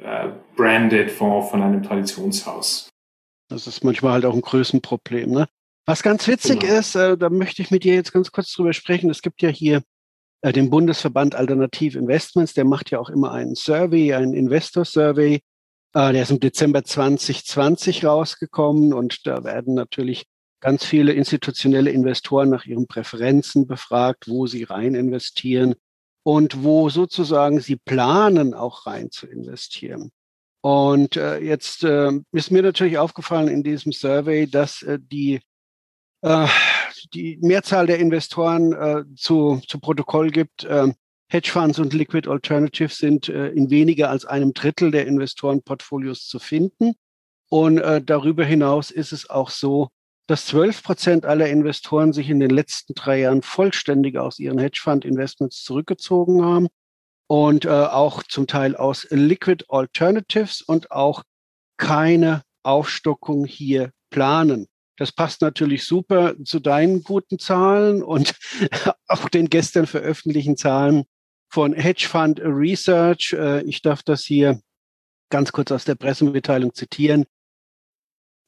äh, 0.00 0.28
branded 0.56 1.10
Fonds 1.10 1.50
von 1.50 1.62
einem 1.62 1.82
Traditionshaus. 1.82 2.88
Das 3.48 3.66
ist 3.66 3.84
manchmal 3.84 4.14
halt 4.14 4.24
auch 4.24 4.34
ein 4.34 4.40
Größenproblem. 4.40 5.30
Ne? 5.30 5.48
Was 5.86 6.02
ganz 6.02 6.26
witzig 6.26 6.60
genau. 6.60 6.78
ist, 6.78 6.94
äh, 6.94 7.16
da 7.16 7.30
möchte 7.30 7.62
ich 7.62 7.70
mit 7.70 7.84
dir 7.84 7.94
jetzt 7.94 8.12
ganz 8.12 8.32
kurz 8.32 8.52
drüber 8.52 8.72
sprechen. 8.72 9.10
Es 9.10 9.22
gibt 9.22 9.42
ja 9.42 9.48
hier 9.50 9.82
äh, 10.40 10.52
den 10.52 10.70
Bundesverband 10.70 11.34
Alternativ 11.34 11.94
Investments, 11.94 12.54
der 12.54 12.64
macht 12.64 12.90
ja 12.90 12.98
auch 12.98 13.10
immer 13.10 13.32
einen 13.32 13.54
Survey, 13.54 14.14
einen 14.14 14.34
Investor 14.34 14.84
Survey. 14.84 15.40
Äh, 15.94 16.12
der 16.12 16.22
ist 16.22 16.30
im 16.30 16.40
Dezember 16.40 16.84
2020 16.84 18.04
rausgekommen 18.04 18.94
und 18.94 19.26
da 19.26 19.44
werden 19.44 19.74
natürlich 19.74 20.26
ganz 20.64 20.86
viele 20.86 21.12
institutionelle 21.12 21.90
Investoren 21.90 22.48
nach 22.48 22.64
ihren 22.64 22.86
Präferenzen 22.86 23.66
befragt, 23.66 24.28
wo 24.28 24.46
sie 24.46 24.62
rein 24.62 24.94
investieren 24.94 25.74
und 26.22 26.64
wo 26.64 26.88
sozusagen 26.88 27.60
sie 27.60 27.76
planen, 27.76 28.54
auch 28.54 28.86
rein 28.86 29.10
zu 29.10 29.26
investieren. 29.26 30.10
Und 30.62 31.18
äh, 31.18 31.38
jetzt 31.40 31.84
äh, 31.84 32.12
ist 32.32 32.50
mir 32.50 32.62
natürlich 32.62 32.96
aufgefallen 32.96 33.48
in 33.48 33.62
diesem 33.62 33.92
Survey, 33.92 34.46
dass 34.46 34.80
äh, 34.80 34.98
die, 34.98 35.42
äh, 36.22 36.48
die 37.12 37.36
Mehrzahl 37.42 37.86
der 37.86 37.98
Investoren 37.98 38.72
äh, 38.72 39.04
zu, 39.16 39.60
zu 39.68 39.78
Protokoll 39.78 40.30
gibt. 40.30 40.64
Äh, 40.64 40.94
Hedgefonds 41.28 41.78
und 41.78 41.92
Liquid 41.92 42.26
Alternatives 42.30 42.96
sind 42.96 43.28
in 43.28 43.68
weniger 43.68 44.08
als 44.10 44.24
einem 44.24 44.52
Drittel 44.52 44.90
der 44.90 45.06
Investorenportfolios 45.06 46.28
zu 46.28 46.38
finden. 46.38 46.94
Und 47.48 47.76
darüber 48.04 48.44
hinaus 48.44 48.90
ist 48.90 49.12
es 49.12 49.30
auch 49.30 49.50
so, 49.50 49.88
dass 50.26 50.46
12 50.46 50.82
Prozent 50.82 51.24
aller 51.26 51.48
Investoren 51.48 52.12
sich 52.12 52.30
in 52.30 52.40
den 52.40 52.50
letzten 52.50 52.94
drei 52.94 53.20
Jahren 53.20 53.42
vollständig 53.42 54.16
aus 54.16 54.38
ihren 54.38 54.58
Hedgefund-Investments 54.58 55.62
zurückgezogen 55.62 56.44
haben 56.44 56.68
und 57.26 57.64
äh, 57.64 57.68
auch 57.68 58.22
zum 58.22 58.46
Teil 58.46 58.76
aus 58.76 59.06
Liquid 59.10 59.64
Alternatives 59.68 60.62
und 60.62 60.90
auch 60.90 61.22
keine 61.76 62.42
Aufstockung 62.62 63.44
hier 63.44 63.90
planen. 64.10 64.66
Das 64.96 65.12
passt 65.12 65.42
natürlich 65.42 65.84
super 65.84 66.34
zu 66.44 66.60
deinen 66.60 67.02
guten 67.02 67.38
Zahlen 67.38 68.02
und 68.02 68.34
auch 69.08 69.28
den 69.28 69.50
gestern 69.50 69.86
veröffentlichten 69.86 70.56
Zahlen 70.56 71.04
von 71.50 71.74
Hedgefund 71.74 72.40
Research. 72.40 73.34
Äh, 73.36 73.62
ich 73.64 73.82
darf 73.82 74.02
das 74.02 74.24
hier 74.24 74.60
ganz 75.30 75.52
kurz 75.52 75.72
aus 75.72 75.84
der 75.84 75.96
Pressemitteilung 75.96 76.74
zitieren. 76.74 77.24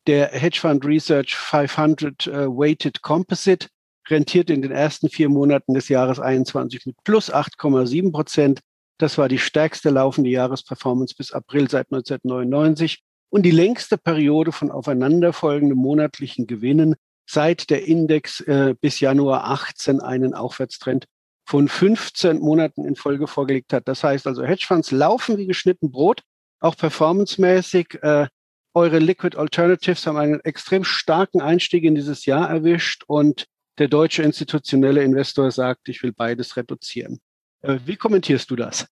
Der 0.07 0.29
Hedgefund 0.29 0.85
Research 0.85 1.35
500 1.35 2.27
äh, 2.27 2.47
Weighted 2.47 3.03
Composite 3.03 3.69
rentiert 4.09 4.51
in 4.51 4.63
den 4.63 4.71
ersten 4.71 5.09
vier 5.09 5.29
Monaten 5.29 5.75
des 5.75 5.89
Jahres 5.89 6.21
21 6.21 6.87
mit 6.87 6.97
plus 7.03 7.33
8,7 7.33 8.13
Prozent. 8.13 8.61
Das 8.99 9.19
war 9.19 9.29
die 9.29 9.39
stärkste 9.39 9.91
laufende 9.91 10.31
Jahresperformance 10.31 11.15
bis 11.17 11.33
April 11.33 11.69
seit 11.69 11.93
1999 11.93 13.03
und 13.31 13.43
die 13.43 13.51
längste 13.51 13.99
Periode 13.99 14.53
von 14.53 14.71
aufeinanderfolgenden 14.71 15.77
monatlichen 15.77 16.47
Gewinnen 16.47 16.95
seit 17.29 17.71
der 17.71 17.85
Index 17.87 18.41
äh, 18.43 18.75
bis 18.81 19.01
Januar 19.01 19.51
18 19.51 20.01
einen 20.01 20.35
Aufwärtstrend 20.35 21.07
von 21.45 21.69
15 21.69 22.39
Monaten 22.39 22.85
in 22.85 22.95
Folge 22.95 23.27
vorgelegt 23.27 23.73
hat. 23.73 23.89
Das 23.89 24.05
heißt 24.05 24.29
also, 24.29 24.45
Hedgefonds 24.45 24.93
laufen 24.93 25.37
wie 25.37 25.47
geschnitten 25.47 25.91
Brot, 25.91 26.23
auch 26.61 26.77
performancemäßig. 26.77 27.99
Äh, 28.03 28.29
eure 28.77 28.99
Liquid 28.99 29.39
Alternatives 29.39 30.07
haben 30.07 30.19
einen 30.19 30.41
extrem 30.41 30.85
starken 30.85 31.41
Einstieg 31.41 31.83
in 31.85 31.95
dieses 31.95 32.27
Jahr 32.27 32.49
erwischt 32.49 33.05
und 33.07 33.47
der 33.79 33.89
deutsche 33.89 34.23
institutionelle 34.23 35.03
Investor 35.03 35.51
sagt, 35.51 35.89
ich 35.89 36.03
will 36.03 36.13
beides 36.13 36.57
reduzieren. 36.57 37.19
Äh, 37.63 37.79
wie 37.87 37.97
kommentierst 37.97 38.51
du 38.51 38.57
das? 38.57 38.87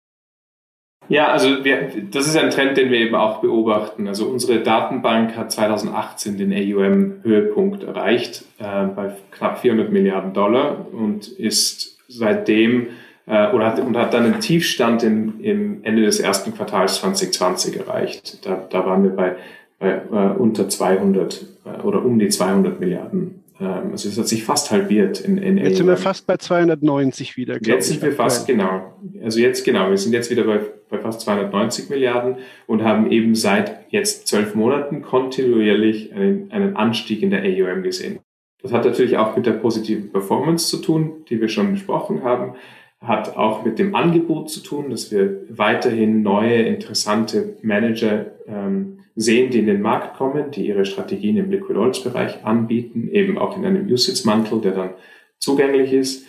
Ja, 1.09 1.29
also 1.29 1.65
wir, 1.65 1.91
das 2.11 2.27
ist 2.27 2.37
ein 2.37 2.51
Trend, 2.51 2.77
den 2.77 2.91
wir 2.91 2.99
eben 2.99 3.15
auch 3.15 3.41
beobachten. 3.41 4.07
Also 4.07 4.27
unsere 4.27 4.63
Datenbank 4.63 5.35
hat 5.37 5.51
2018 5.51 6.37
den 6.37 6.53
AUM-Höhepunkt 6.53 7.83
erreicht 7.83 8.45
äh, 8.59 8.85
bei 8.85 9.17
knapp 9.31 9.61
400 9.61 9.91
Milliarden 9.91 10.35
Dollar 10.35 10.87
und 10.93 11.27
ist 11.27 11.99
seitdem 12.07 12.89
äh, 13.27 13.51
oder 13.51 13.67
hat, 13.67 13.81
und 13.81 13.97
hat 13.97 14.13
dann 14.13 14.27
einen 14.27 14.41
Tiefstand 14.41 15.03
im, 15.03 15.41
im 15.41 15.85
Ende 15.85 16.03
des 16.03 16.21
ersten 16.21 16.55
Quartals 16.55 17.01
2020 17.01 17.79
erreicht. 17.79 18.47
Da, 18.47 18.67
da 18.71 18.85
waren 18.85 19.03
wir 19.03 19.11
bei, 19.11 19.37
bei 19.81 19.91
äh, 19.91 20.39
unter 20.39 20.69
200 20.69 21.47
äh, 21.65 21.83
oder 21.83 22.05
um 22.05 22.21
die 22.21 22.29
200 22.29 22.79
Milliarden 22.79 23.41
ähm, 23.61 23.91
also 23.93 24.09
es 24.09 24.19
hat 24.19 24.29
sich 24.29 24.45
fast 24.45 24.71
halbiert. 24.71 25.21
In, 25.21 25.39
in 25.39 25.59
jetzt 25.59 25.77
sind 25.77 25.87
wir 25.87 25.97
fast 25.97 26.27
bei 26.27 26.37
290 26.37 27.37
wieder. 27.37 27.59
Jetzt 27.61 27.89
sind 27.89 28.03
wir 28.03 28.13
fast, 28.13 28.47
genau. 28.47 28.95
Also 29.23 29.41
jetzt 29.41 29.65
genau, 29.65 29.91
wir 29.91 29.99
sind 29.99 30.13
jetzt 30.13 30.31
wieder 30.31 30.45
bei, 30.45 30.61
bei 30.89 30.99
fast 30.99 31.21
290 31.23 31.91
Milliarden 31.91 32.37
und 32.67 32.83
haben 32.83 33.11
eben 33.11 33.35
seit 33.35 33.91
jetzt 33.91 34.29
zwölf 34.29 34.55
Monaten 34.55 35.03
kontinuierlich 35.03 36.13
einen, 36.15 36.51
einen 36.51 36.77
Anstieg 36.77 37.23
in 37.23 37.31
der 37.31 37.43
AUM 37.43 37.83
gesehen. 37.83 38.21
Das 38.63 38.73
hat 38.73 38.85
natürlich 38.85 39.17
auch 39.17 39.37
mit 39.37 39.47
der 39.47 39.53
positiven 39.53 40.11
Performance 40.11 40.69
zu 40.69 40.79
tun, 40.79 41.25
die 41.29 41.41
wir 41.41 41.49
schon 41.49 41.73
besprochen 41.73 42.23
haben, 42.23 42.55
hat 43.01 43.37
auch 43.37 43.65
mit 43.65 43.79
dem 43.79 43.95
Angebot 43.95 44.51
zu 44.51 44.61
tun, 44.61 44.91
dass 44.91 45.11
wir 45.11 45.45
weiterhin 45.49 46.23
neue, 46.23 46.63
interessante 46.63 47.57
Manager 47.63 48.27
ähm, 48.47 49.00
sehen, 49.21 49.51
die 49.51 49.59
in 49.59 49.67
den 49.67 49.83
Markt 49.83 50.17
kommen, 50.17 50.51
die 50.51 50.67
ihre 50.67 50.85
Strategien 50.85 51.37
im 51.37 51.51
Liquid 51.51 51.79
Oils 51.79 52.03
Bereich 52.03 52.45
anbieten, 52.45 53.09
eben 53.11 53.39
auch 53.39 53.57
in 53.57 53.65
einem 53.65 53.87
Usage-Mantel, 53.87 54.61
der 54.61 54.73
dann 54.73 54.91
zugänglich 55.39 55.93
ist. 55.93 56.27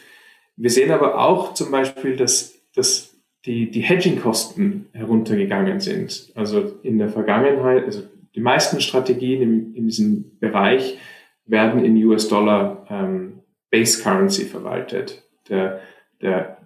Wir 0.56 0.70
sehen 0.70 0.92
aber 0.92 1.20
auch 1.20 1.54
zum 1.54 1.72
Beispiel, 1.72 2.16
dass 2.16 2.62
dass 2.76 3.18
die, 3.46 3.72
die 3.72 3.82
Hedging-Kosten 3.82 4.88
heruntergegangen 4.94 5.80
sind. 5.80 6.32
Also 6.36 6.78
in 6.84 6.98
der 6.98 7.10
Vergangenheit, 7.10 7.86
also 7.86 8.04
die 8.36 8.40
meisten 8.42 8.80
Strategien 8.82 9.42
in, 9.42 9.76
in 9.76 9.88
diesem 9.88 10.38
Bereich 10.40 10.98
werden 11.46 11.84
in 11.84 11.98
US-Dollar 12.06 12.86
ähm, 12.90 13.40
Base 13.72 14.02
Currency 14.02 14.46
verwaltet. 14.46 15.24
Der, 15.50 15.82
der 16.22 16.58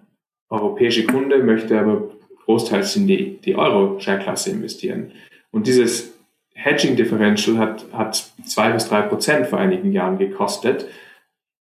europäische 0.48 1.06
Kunde 1.06 1.42
möchte 1.42 1.78
aber 1.78 2.10
großteils 2.44 2.94
in 2.96 3.06
die, 3.06 3.38
die 3.38 3.56
Euro-Share-Klasse 3.56 4.50
investieren. 4.50 5.12
Und 5.50 5.66
dieses 5.66 6.15
Hedging 6.56 6.96
Differential 6.96 7.58
hat, 7.58 7.86
hat 7.92 8.32
zwei 8.44 8.72
bis 8.72 8.88
drei 8.88 9.02
Prozent 9.02 9.46
vor 9.46 9.58
einigen 9.58 9.92
Jahren 9.92 10.18
gekostet. 10.18 10.88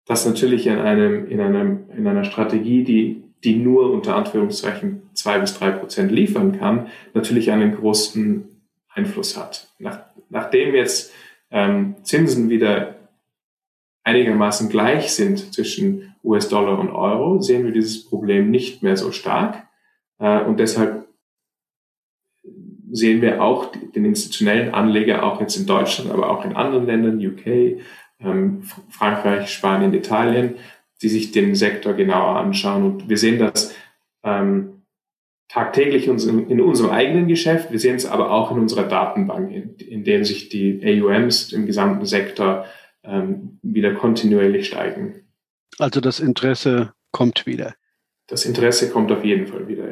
Das 0.07 0.27
natürlich 0.27 0.67
in 0.67 0.79
einem, 0.79 1.29
in 1.29 1.41
einem, 1.41 1.91
in 1.97 2.07
einer 2.07 2.25
Strategie, 2.25 2.83
die, 2.83 3.23
die 3.45 3.57
nur 3.57 3.93
unter 3.93 4.17
Anführungszeichen 4.17 5.03
zwei 5.13 5.39
bis 5.39 5.57
drei 5.57 5.71
Prozent 5.71 6.11
liefern 6.11 6.59
kann, 6.59 6.89
natürlich 7.13 7.51
einen 7.51 7.77
großen 7.77 8.49
Einfluss 8.89 9.37
hat. 9.37 9.69
Nach, 9.79 10.01
nachdem 10.31 10.75
jetzt 10.75 11.13
ähm, 11.51 11.97
Zinsen 12.03 12.49
wieder 12.49 12.97
einigermaßen 14.03 14.71
gleich 14.71 15.13
sind 15.13 15.53
zwischen 15.53 16.15
US-Dollar 16.25 16.79
und 16.79 16.91
Euro, 16.91 17.41
sehen 17.41 17.65
wir 17.65 17.73
dieses 17.73 18.09
Problem 18.09 18.51
nicht 18.51 18.83
mehr 18.83 18.97
so 18.97 19.13
stark. 19.13 19.67
Äh, 20.19 20.41
und 20.41 20.59
deshalb 20.59 21.07
sehen 22.93 23.23
wir 23.23 23.43
auch 23.43 23.73
den 23.95 24.05
institutionellen 24.05 24.75
Anleger 24.75 25.23
auch 25.25 25.41
jetzt 25.41 25.57
in 25.57 25.67
Deutschland, 25.67 26.11
aber 26.11 26.31
auch 26.31 26.45
in 26.45 26.55
anderen 26.55 26.87
Ländern, 26.87 27.25
UK, 27.25 27.81
ähm, 28.21 28.63
Frankreich, 28.89 29.51
Spanien, 29.51 29.95
Italien, 29.95 30.57
die 31.03 31.09
sich 31.09 31.33
den 31.33 31.55
Sektor 31.55 31.95
genauer 31.95 32.37
anschauen. 32.37 32.85
Und 32.85 33.09
wir 33.09 33.17
sehen 33.17 33.39
das 33.39 33.75
ähm, 34.23 34.83
tagtäglich 35.49 36.07
in 36.07 36.61
unserem 36.61 36.91
eigenen 36.91 37.27
Geschäft. 37.27 37.73
Wir 37.73 37.79
sehen 37.79 37.97
es 37.97 38.07
aber 38.07 38.31
auch 38.31 38.53
in 38.53 38.59
unserer 38.59 38.85
Datenbank, 38.85 39.51
in, 39.51 39.75
in 39.77 40.05
denen 40.05 40.25
sich 40.25 40.49
die 40.49 40.81
AUMs 40.85 41.53
im 41.53 41.67
gesamten 41.67 42.07
Sektor 42.07 42.67
ähm, 43.03 43.59
wieder 43.63 43.95
kontinuierlich 43.95 44.67
steigen. 44.67 45.27
Also 45.79 46.01
das 46.01 46.21
Interesse 46.21 46.93
kommt 47.11 47.47
wieder. 47.47 47.75
Das 48.29 48.45
Interesse 48.45 48.91
kommt 48.91 49.11
auf 49.11 49.25
jeden 49.25 49.49
Fall 49.49 49.67
wieder, 49.67 49.90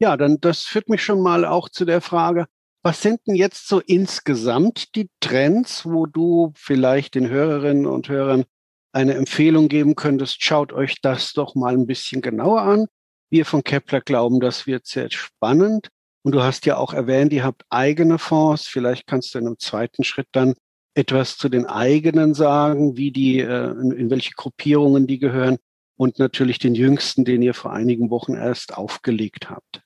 ja. 0.00 0.16
Dann 0.16 0.40
das 0.40 0.62
führt 0.64 0.88
mich 0.88 1.02
schon 1.04 1.22
mal 1.22 1.44
auch 1.44 1.68
zu 1.68 1.84
der 1.84 2.00
Frage, 2.00 2.46
was 2.82 3.02
sind 3.02 3.20
denn 3.26 3.34
jetzt 3.34 3.68
so 3.68 3.80
insgesamt 3.80 4.94
die 4.94 5.10
Trends, 5.20 5.84
wo 5.84 6.06
du 6.06 6.52
vielleicht 6.56 7.14
den 7.14 7.28
Hörerinnen 7.28 7.86
und 7.86 8.08
Hörern 8.08 8.44
eine 8.92 9.14
Empfehlung 9.14 9.68
geben 9.68 9.96
könntest? 9.96 10.42
Schaut 10.42 10.72
euch 10.72 11.00
das 11.02 11.34
doch 11.34 11.54
mal 11.54 11.74
ein 11.74 11.86
bisschen 11.86 12.22
genauer 12.22 12.62
an. 12.62 12.86
Wir 13.30 13.44
von 13.44 13.62
Kepler 13.62 14.00
glauben, 14.00 14.40
das 14.40 14.66
wird 14.66 14.86
sehr 14.86 15.10
spannend. 15.10 15.88
Und 16.22 16.32
du 16.32 16.42
hast 16.42 16.66
ja 16.66 16.78
auch 16.78 16.94
erwähnt, 16.94 17.32
ihr 17.32 17.44
habt 17.44 17.64
eigene 17.68 18.18
Fonds. 18.18 18.66
Vielleicht 18.66 19.06
kannst 19.06 19.34
du 19.34 19.38
in 19.38 19.46
einem 19.46 19.58
zweiten 19.58 20.02
Schritt 20.02 20.28
dann 20.32 20.54
etwas 20.94 21.36
zu 21.36 21.48
den 21.48 21.66
eigenen 21.66 22.34
sagen, 22.34 22.96
wie 22.96 23.12
die, 23.12 23.40
äh, 23.40 23.70
in 23.70 24.10
welche 24.10 24.32
Gruppierungen 24.32 25.06
die 25.06 25.18
gehören 25.18 25.58
und 25.96 26.18
natürlich 26.18 26.58
den 26.58 26.74
jüngsten, 26.74 27.24
den 27.24 27.42
ihr 27.42 27.54
vor 27.54 27.72
einigen 27.72 28.10
Wochen 28.10 28.34
erst 28.34 28.76
aufgelegt 28.76 29.50
habt. 29.50 29.82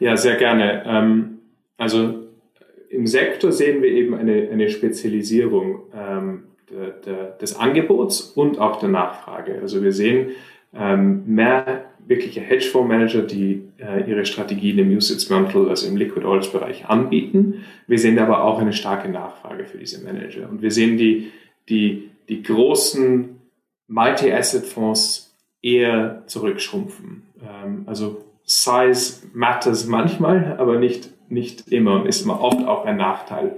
Ja, 0.00 0.16
sehr 0.16 0.36
gerne. 0.36 0.82
Ähm, 0.86 1.38
also 1.76 2.24
im 2.88 3.06
Sektor 3.06 3.52
sehen 3.52 3.82
wir 3.82 3.90
eben 3.90 4.14
eine, 4.14 4.48
eine 4.50 4.68
Spezialisierung 4.68 5.82
ähm, 5.94 6.44
der, 6.70 6.90
der, 6.90 7.24
des 7.32 7.56
Angebots 7.56 8.20
und 8.20 8.58
auch 8.58 8.78
der 8.78 8.88
Nachfrage. 8.88 9.58
Also 9.60 9.82
wir 9.82 9.92
sehen 9.92 10.30
ähm, 10.72 11.22
mehr 11.26 11.86
wirkliche 12.06 12.40
Hedgefondsmanager, 12.40 13.22
die 13.22 13.62
äh, 13.78 14.08
ihre 14.08 14.26
Strategien 14.26 14.78
im 14.78 14.94
Usage 14.94 15.32
Mantle, 15.32 15.68
also 15.68 15.86
im 15.86 15.96
Liquid 15.96 16.26
Oils 16.26 16.48
Bereich 16.48 16.86
anbieten. 16.86 17.64
Wir 17.86 17.98
sehen 17.98 18.18
aber 18.18 18.44
auch 18.44 18.58
eine 18.58 18.72
starke 18.72 19.08
Nachfrage 19.08 19.64
für 19.64 19.78
diese 19.78 20.04
Manager. 20.04 20.48
Und 20.48 20.62
wir 20.62 20.70
sehen 20.70 20.98
die, 20.98 21.30
die, 21.68 22.10
die 22.28 22.42
großen 22.42 23.40
Multi-Asset-Fonds 23.88 25.34
eher 25.62 26.24
zurückschrumpfen. 26.26 27.22
Ähm, 27.42 27.84
also 27.86 28.24
Size 28.44 29.26
matters 29.32 29.86
manchmal, 29.86 30.56
aber 30.58 30.78
nicht, 30.78 31.10
nicht 31.30 31.68
immer 31.72 32.00
und 32.00 32.06
ist 32.06 32.22
immer 32.22 32.40
oft 32.40 32.66
auch 32.66 32.84
ein 32.84 32.96
Nachteil. 32.96 33.56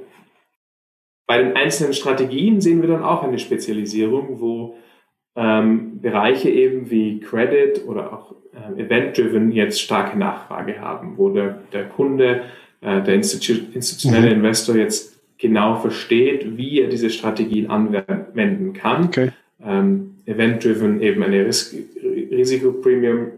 Bei 1.27 1.43
den 1.43 1.57
einzelnen 1.57 1.93
Strategien 1.93 2.61
sehen 2.61 2.83
wir 2.83 2.89
dann 2.89 3.03
auch 3.03 3.25
eine 3.25 3.39
Spezialisierung, 3.39 4.41
wo 4.41 4.77
ähm, 5.35 6.01
Bereiche 6.01 6.49
eben 6.49 6.91
wie 6.91 7.21
Credit 7.21 7.85
oder 7.87 8.13
auch 8.13 8.35
äh, 8.55 8.81
Event-Driven 8.81 9.51
jetzt 9.51 9.81
starke 9.81 10.17
Nachfrage 10.17 10.81
haben, 10.81 11.19
wo 11.19 11.31
der, 11.31 11.59
der 11.73 11.85
Kunde, 11.85 12.43
äh, 12.81 13.03
der 13.03 13.15
Institu 13.15 13.55
institutionelle 13.75 14.31
mhm. 14.31 14.37
Investor 14.37 14.77
jetzt 14.77 15.21
genau 15.39 15.77
versteht, 15.77 16.57
wie 16.57 16.81
er 16.81 16.89
diese 16.89 17.11
Strategien 17.11 17.69
anwenden 17.69 18.73
kann. 18.73 19.07
Okay. 19.07 19.31
Ähm, 19.63 20.15
Event-Driven 20.27 21.03
eben 21.03 21.23
eine 21.23 21.45
Ris 21.45 21.77
Risiko-Premium 22.03 23.33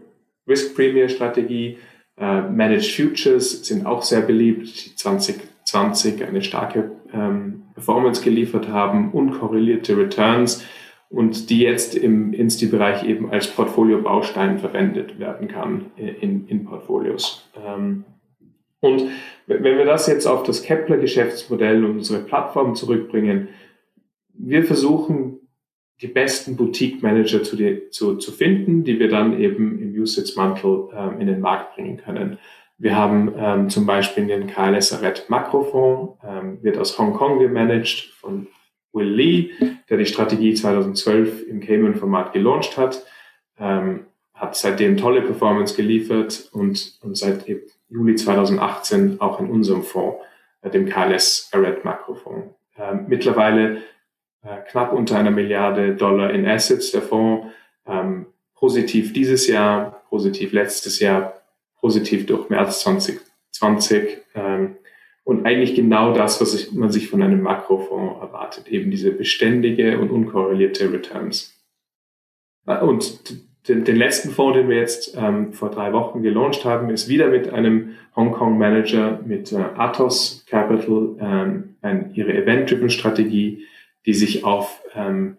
Risk-Premier-Strategie. 0.49 1.77
Äh, 2.17 2.41
Managed 2.41 2.91
Futures 2.91 3.65
sind 3.65 3.85
auch 3.85 4.01
sehr 4.01 4.21
beliebt, 4.21 4.85
die 4.85 4.95
2020 4.95 6.25
eine 6.25 6.41
starke 6.41 6.91
ähm, 7.13 7.63
Performance 7.73 8.23
geliefert 8.23 8.67
haben, 8.67 9.11
unkorrelierte 9.11 9.95
Returns 9.95 10.65
und 11.09 11.49
die 11.49 11.61
jetzt 11.61 11.95
im 11.95 12.33
Insti-Bereich 12.33 13.03
eben 13.03 13.31
als 13.31 13.47
Portfolio-Baustein 13.47 14.59
verwendet 14.59 15.17
werden 15.19 15.47
kann 15.47 15.85
in, 15.95 16.47
in 16.47 16.65
Portfolios. 16.65 17.49
Ähm, 17.65 18.03
und 18.79 19.03
wenn 19.47 19.77
wir 19.77 19.85
das 19.85 20.07
jetzt 20.07 20.25
auf 20.25 20.43
das 20.43 20.61
Kepler-Geschäftsmodell 20.63 21.83
und 21.83 21.97
unsere 21.97 22.23
Plattform 22.23 22.75
zurückbringen, 22.75 23.49
wir 24.33 24.63
versuchen 24.63 25.38
die 26.01 26.07
besten 26.07 26.55
Boutique-Manager 26.55 27.43
zu, 27.43 27.57
zu, 27.89 28.15
zu 28.15 28.31
finden, 28.31 28.83
die 28.83 28.99
wir 28.99 29.09
dann 29.09 29.39
eben 29.39 29.79
im 29.81 30.01
Usage-Mantel 30.01 30.89
ähm, 30.95 31.19
in 31.19 31.27
den 31.27 31.41
Markt 31.41 31.75
bringen 31.75 31.97
können. 31.97 32.37
Wir 32.77 32.95
haben 32.95 33.33
ähm, 33.37 33.69
zum 33.69 33.85
Beispiel 33.85 34.27
den 34.27 34.47
KLS 34.47 34.93
Arret 34.93 35.29
Makrofonds, 35.29 36.17
ähm, 36.25 36.63
wird 36.63 36.77
aus 36.77 36.97
Hongkong 36.97 37.39
gemanagt 37.39 38.13
von 38.19 38.47
Will 38.93 39.09
Lee, 39.09 39.51
der 39.89 39.97
die 39.97 40.05
Strategie 40.05 40.53
2012 40.53 41.47
im 41.47 41.59
Cayman-Format 41.59 42.31
gelauncht 42.31 42.77
hat, 42.77 43.05
ähm, 43.59 44.05
hat 44.33 44.55
seitdem 44.55 44.95
tolle 44.95 45.21
Performance 45.21 45.75
geliefert 45.75 46.47
und, 46.53 46.97
und 47.01 47.17
seit 47.17 47.45
Juli 47.89 48.15
2018 48.15 49.19
auch 49.19 49.41
in 49.41 49.49
unserem 49.49 49.83
Fonds, 49.83 50.17
äh, 50.61 50.69
dem 50.69 50.87
KLS 50.87 51.49
Arret 51.51 51.83
Makrofonds. 51.83 52.55
Ähm, 52.77 53.05
mittlerweile 53.09 53.81
äh, 54.43 54.57
knapp 54.69 54.93
unter 54.93 55.17
einer 55.17 55.31
Milliarde 55.31 55.95
Dollar 55.95 56.31
in 56.31 56.47
Assets, 56.47 56.91
der 56.91 57.01
Fonds. 57.01 57.47
Ähm, 57.85 58.27
positiv 58.55 59.13
dieses 59.13 59.47
Jahr, 59.47 60.03
positiv 60.09 60.51
letztes 60.51 60.99
Jahr, 60.99 61.41
positiv 61.79 62.25
durch 62.25 62.49
März 62.49 62.81
2020. 62.81 64.19
Ähm, 64.35 64.75
und 65.23 65.45
eigentlich 65.45 65.75
genau 65.75 66.13
das, 66.13 66.41
was 66.41 66.53
ich, 66.53 66.71
man 66.71 66.91
sich 66.91 67.09
von 67.09 67.21
einem 67.21 67.41
Makrofonds 67.41 68.21
erwartet, 68.21 68.67
eben 68.67 68.91
diese 68.91 69.11
beständige 69.11 69.99
und 69.99 70.09
unkorrelierte 70.09 70.91
Returns. 70.91 71.55
Äh, 72.65 72.79
und 72.79 73.47
den, 73.67 73.83
den 73.83 73.95
letzten 73.95 74.31
Fonds, 74.31 74.57
den 74.57 74.69
wir 74.69 74.77
jetzt 74.77 75.15
ähm, 75.17 75.53
vor 75.53 75.69
drei 75.69 75.93
Wochen 75.93 76.23
gelauncht 76.23 76.65
haben, 76.65 76.89
ist 76.89 77.07
wieder 77.07 77.27
mit 77.27 77.49
einem 77.49 77.95
Hongkong-Manager, 78.15 79.21
mit 79.25 79.51
äh, 79.51 79.57
Athos 79.75 80.45
Capital, 80.49 81.15
ähm, 81.19 81.75
ein, 81.81 82.11
ihre 82.13 82.33
Event-Driven-Strategie, 82.33 83.65
die 84.05 84.13
sich 84.13 84.43
auf 84.43 84.81
ähm, 84.95 85.37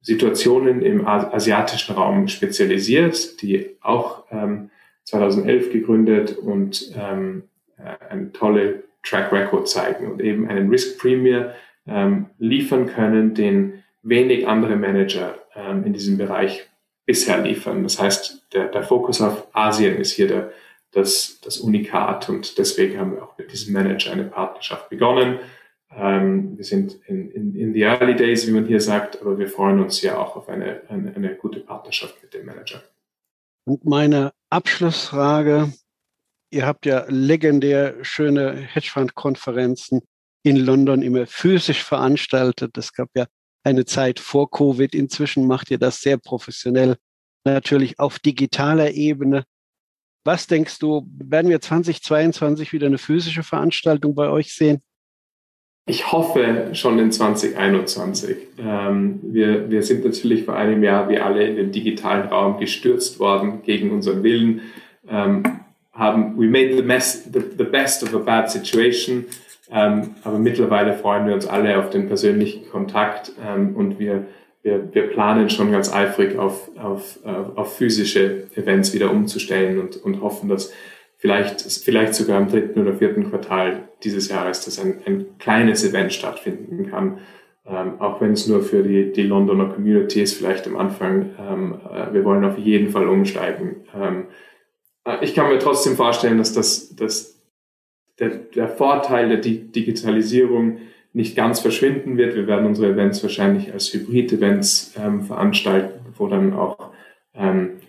Situationen 0.00 0.82
im 0.82 1.06
asiatischen 1.06 1.94
Raum 1.94 2.28
spezialisiert, 2.28 3.42
die 3.42 3.76
auch 3.80 4.24
ähm, 4.30 4.70
2011 5.04 5.72
gegründet 5.72 6.36
und 6.36 6.92
ähm, 6.96 7.44
äh, 7.76 8.04
eine 8.08 8.32
tolle 8.32 8.84
Track 9.02 9.32
Record 9.32 9.68
zeigen 9.68 10.10
und 10.10 10.20
eben 10.20 10.48
einen 10.48 10.70
Risk 10.70 10.98
Premier 10.98 11.54
ähm, 11.86 12.26
liefern 12.38 12.86
können, 12.86 13.34
den 13.34 13.82
wenig 14.02 14.46
andere 14.46 14.76
Manager 14.76 15.34
ähm, 15.54 15.84
in 15.84 15.92
diesem 15.92 16.18
Bereich 16.18 16.68
bisher 17.06 17.40
liefern. 17.42 17.82
Das 17.82 18.00
heißt, 18.00 18.48
der, 18.52 18.66
der 18.66 18.82
Fokus 18.82 19.20
auf 19.20 19.48
Asien 19.52 19.96
ist 19.96 20.12
hier 20.12 20.28
der, 20.28 20.52
das, 20.92 21.40
das 21.42 21.58
Unikat 21.58 22.28
und 22.28 22.58
deswegen 22.58 22.98
haben 22.98 23.12
wir 23.12 23.22
auch 23.22 23.36
mit 23.36 23.52
diesem 23.52 23.72
Manager 23.72 24.12
eine 24.12 24.24
Partnerschaft 24.24 24.88
begonnen 24.88 25.38
ähm, 25.96 26.56
wir 26.56 26.64
sind 26.64 26.98
in, 27.06 27.30
in, 27.30 27.54
in 27.54 27.72
the 27.72 27.82
early 27.82 28.14
days, 28.14 28.46
wie 28.46 28.52
man 28.52 28.66
hier 28.66 28.80
sagt, 28.80 29.20
aber 29.20 29.38
wir 29.38 29.48
freuen 29.48 29.80
uns 29.80 30.02
ja 30.02 30.18
auch 30.18 30.36
auf 30.36 30.48
eine, 30.48 30.82
eine, 30.88 31.14
eine 31.14 31.34
gute 31.34 31.60
Partnerschaft 31.60 32.22
mit 32.22 32.34
dem 32.34 32.46
Manager. 32.46 32.82
Und 33.64 33.84
meine 33.84 34.32
Abschlussfrage, 34.50 35.72
ihr 36.50 36.66
habt 36.66 36.86
ja 36.86 37.04
legendär 37.08 38.02
schöne 38.02 38.54
Hedgefund-Konferenzen 38.54 40.02
in 40.42 40.56
London 40.56 41.02
immer 41.02 41.26
physisch 41.26 41.82
veranstaltet. 41.82 42.76
Es 42.78 42.92
gab 42.92 43.08
ja 43.14 43.26
eine 43.64 43.84
Zeit 43.84 44.20
vor 44.20 44.50
Covid. 44.50 44.94
Inzwischen 44.94 45.46
macht 45.46 45.70
ihr 45.70 45.78
das 45.78 46.00
sehr 46.00 46.16
professionell 46.16 46.96
natürlich 47.44 47.98
auf 47.98 48.18
digitaler 48.18 48.92
Ebene. 48.92 49.44
Was 50.24 50.46
denkst 50.46 50.78
du, 50.78 51.06
werden 51.08 51.50
wir 51.50 51.60
2022 51.60 52.72
wieder 52.72 52.86
eine 52.86 52.98
physische 52.98 53.42
Veranstaltung 53.42 54.14
bei 54.14 54.28
euch 54.28 54.54
sehen? 54.54 54.82
Ich 55.88 56.12
hoffe 56.12 56.68
schon 56.74 56.98
in 56.98 57.10
2021. 57.10 58.36
Ähm, 58.58 59.20
wir, 59.22 59.70
wir 59.70 59.82
sind 59.82 60.04
natürlich 60.04 60.44
vor 60.44 60.54
einem 60.54 60.82
Jahr 60.82 61.08
wie 61.08 61.18
alle 61.18 61.46
in 61.46 61.56
den 61.56 61.72
digitalen 61.72 62.28
Raum 62.28 62.60
gestürzt 62.60 63.18
worden 63.18 63.62
gegen 63.64 63.90
unseren 63.90 64.22
Willen. 64.22 64.60
Ähm, 65.08 65.42
haben 65.92 66.38
we 66.38 66.46
made 66.46 66.76
the, 66.76 66.82
mess, 66.82 67.24
the, 67.24 67.40
the 67.56 67.64
best 67.64 68.02
of 68.02 68.14
a 68.14 68.18
bad 68.18 68.50
situation. 68.50 69.24
Ähm, 69.72 70.10
aber 70.24 70.38
mittlerweile 70.38 70.92
freuen 70.92 71.26
wir 71.26 71.32
uns 71.34 71.46
alle 71.46 71.78
auf 71.78 71.88
den 71.88 72.06
persönlichen 72.06 72.68
Kontakt 72.70 73.32
ähm, 73.42 73.74
und 73.74 73.98
wir, 73.98 74.26
wir, 74.62 74.94
wir 74.94 75.06
planen 75.08 75.48
schon 75.48 75.72
ganz 75.72 75.90
eifrig 75.92 76.38
auf, 76.38 76.70
auf, 76.76 77.18
auf 77.24 77.76
physische 77.76 78.44
Events 78.56 78.92
wieder 78.92 79.10
umzustellen 79.10 79.78
und, 79.78 79.96
und 79.96 80.20
hoffen, 80.20 80.50
dass 80.50 80.72
vielleicht, 81.18 81.60
vielleicht 81.60 82.14
sogar 82.14 82.40
im 82.40 82.48
dritten 82.48 82.80
oder 82.80 82.94
vierten 82.94 83.28
Quartal 83.28 83.88
dieses 84.02 84.28
Jahres, 84.28 84.64
dass 84.64 84.78
ein, 84.78 85.02
ein 85.04 85.38
kleines 85.38 85.84
Event 85.84 86.12
stattfinden 86.12 86.90
kann. 86.90 87.18
Ähm, 87.66 88.00
auch 88.00 88.20
wenn 88.20 88.32
es 88.32 88.46
nur 88.46 88.62
für 88.62 88.82
die, 88.82 89.12
die 89.12 89.24
Londoner 89.24 89.68
Community 89.68 90.22
ist, 90.22 90.38
vielleicht 90.38 90.66
am 90.66 90.76
Anfang. 90.76 91.34
Ähm, 91.38 91.80
äh, 91.92 92.14
wir 92.14 92.24
wollen 92.24 92.44
auf 92.44 92.56
jeden 92.56 92.88
Fall 92.88 93.06
umsteigen. 93.08 93.84
Ähm, 93.94 94.28
äh, 95.04 95.22
ich 95.22 95.34
kann 95.34 95.50
mir 95.50 95.58
trotzdem 95.58 95.96
vorstellen, 95.96 96.38
dass, 96.38 96.54
das, 96.54 96.94
dass 96.96 97.42
der, 98.18 98.30
der 98.30 98.68
Vorteil 98.68 99.28
der 99.28 99.38
Di 99.38 99.70
Digitalisierung 99.70 100.78
nicht 101.12 101.36
ganz 101.36 101.60
verschwinden 101.60 102.16
wird. 102.16 102.36
Wir 102.36 102.46
werden 102.46 102.66
unsere 102.66 102.92
Events 102.92 103.22
wahrscheinlich 103.22 103.72
als 103.72 103.92
Hybrid-Events 103.92 104.94
ähm, 104.98 105.22
veranstalten, 105.22 106.06
wo 106.16 106.26
dann 106.26 106.54
auch 106.54 106.92
ähm, 107.34 107.80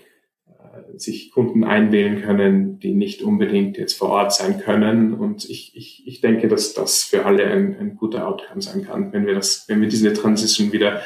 sich 1.01 1.31
Kunden 1.31 1.63
einwählen 1.63 2.21
können, 2.21 2.79
die 2.79 2.93
nicht 2.93 3.21
unbedingt 3.21 3.77
jetzt 3.77 3.97
vor 3.97 4.09
Ort 4.09 4.33
sein 4.33 4.59
können. 4.59 5.13
Und 5.13 5.49
ich, 5.49 5.75
ich, 5.75 6.07
ich 6.07 6.21
denke, 6.21 6.47
dass 6.47 6.73
das 6.73 7.03
für 7.03 7.25
alle 7.25 7.45
ein, 7.45 7.77
ein 7.79 7.95
guter 7.95 8.27
Outcome 8.27 8.61
sein 8.61 8.85
kann, 8.85 9.13
wenn 9.13 9.25
wir 9.25 9.35
das, 9.35 9.65
wenn 9.67 9.81
wir 9.81 9.87
diese 9.87 10.13
Transition 10.13 10.71
wieder 10.71 11.01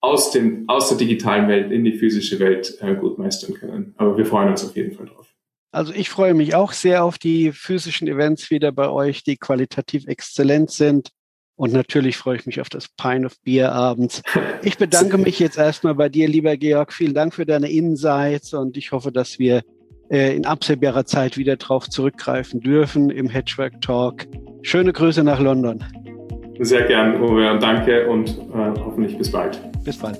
aus, 0.00 0.30
den, 0.30 0.64
aus 0.68 0.88
der 0.88 0.98
digitalen 0.98 1.48
Welt 1.48 1.70
in 1.70 1.84
die 1.84 1.98
physische 1.98 2.38
Welt 2.38 2.78
äh, 2.80 2.94
gut 2.94 3.18
meistern 3.18 3.54
können. 3.54 3.94
Aber 3.96 4.16
wir 4.16 4.26
freuen 4.26 4.48
uns 4.48 4.64
auf 4.64 4.76
jeden 4.76 4.92
Fall 4.92 5.06
drauf. 5.06 5.26
Also 5.72 5.92
ich 5.92 6.08
freue 6.08 6.34
mich 6.34 6.54
auch 6.54 6.72
sehr 6.72 7.04
auf 7.04 7.18
die 7.18 7.52
physischen 7.52 8.08
Events 8.08 8.50
wieder 8.50 8.72
bei 8.72 8.88
euch, 8.88 9.22
die 9.22 9.36
qualitativ 9.36 10.06
exzellent 10.06 10.70
sind. 10.70 11.10
Und 11.60 11.74
natürlich 11.74 12.16
freue 12.16 12.36
ich 12.36 12.46
mich 12.46 12.58
auf 12.62 12.70
das 12.70 12.88
Pine 12.88 13.26
of 13.26 13.38
Beer 13.44 13.72
abends. 13.72 14.22
Ich 14.62 14.78
bedanke 14.78 15.16
mich 15.18 15.38
jetzt 15.38 15.58
erstmal 15.58 15.94
bei 15.94 16.08
dir, 16.08 16.28
lieber 16.28 16.56
Georg. 16.56 16.92
Vielen 16.92 17.14
Dank 17.14 17.34
für 17.34 17.46
deine 17.46 17.70
Insights 17.70 18.52
und 18.54 18.76
ich 18.76 18.92
hoffe, 18.92 19.10
dass 19.10 19.38
wir 19.38 19.62
äh, 20.10 20.36
in 20.36 20.44
absehbarer 20.44 21.04
Zeit 21.04 21.36
wieder 21.38 21.56
drauf 21.56 21.88
zurückgreifen 21.88 22.60
dürfen 22.60 23.10
im 23.10 23.28
Hedgework 23.28 23.80
Talk. 23.80 24.26
Schöne 24.62 24.92
Grüße 24.92 25.22
nach 25.22 25.40
London. 25.40 25.84
Sehr 26.60 26.86
gern, 26.86 27.22
Uwe, 27.22 27.50
und 27.50 27.62
danke 27.62 28.08
und 28.08 28.30
äh, 28.30 28.80
hoffentlich 28.82 29.16
bis 29.18 29.30
bald. 29.30 29.60
Bis 29.84 29.98
bald. 29.98 30.18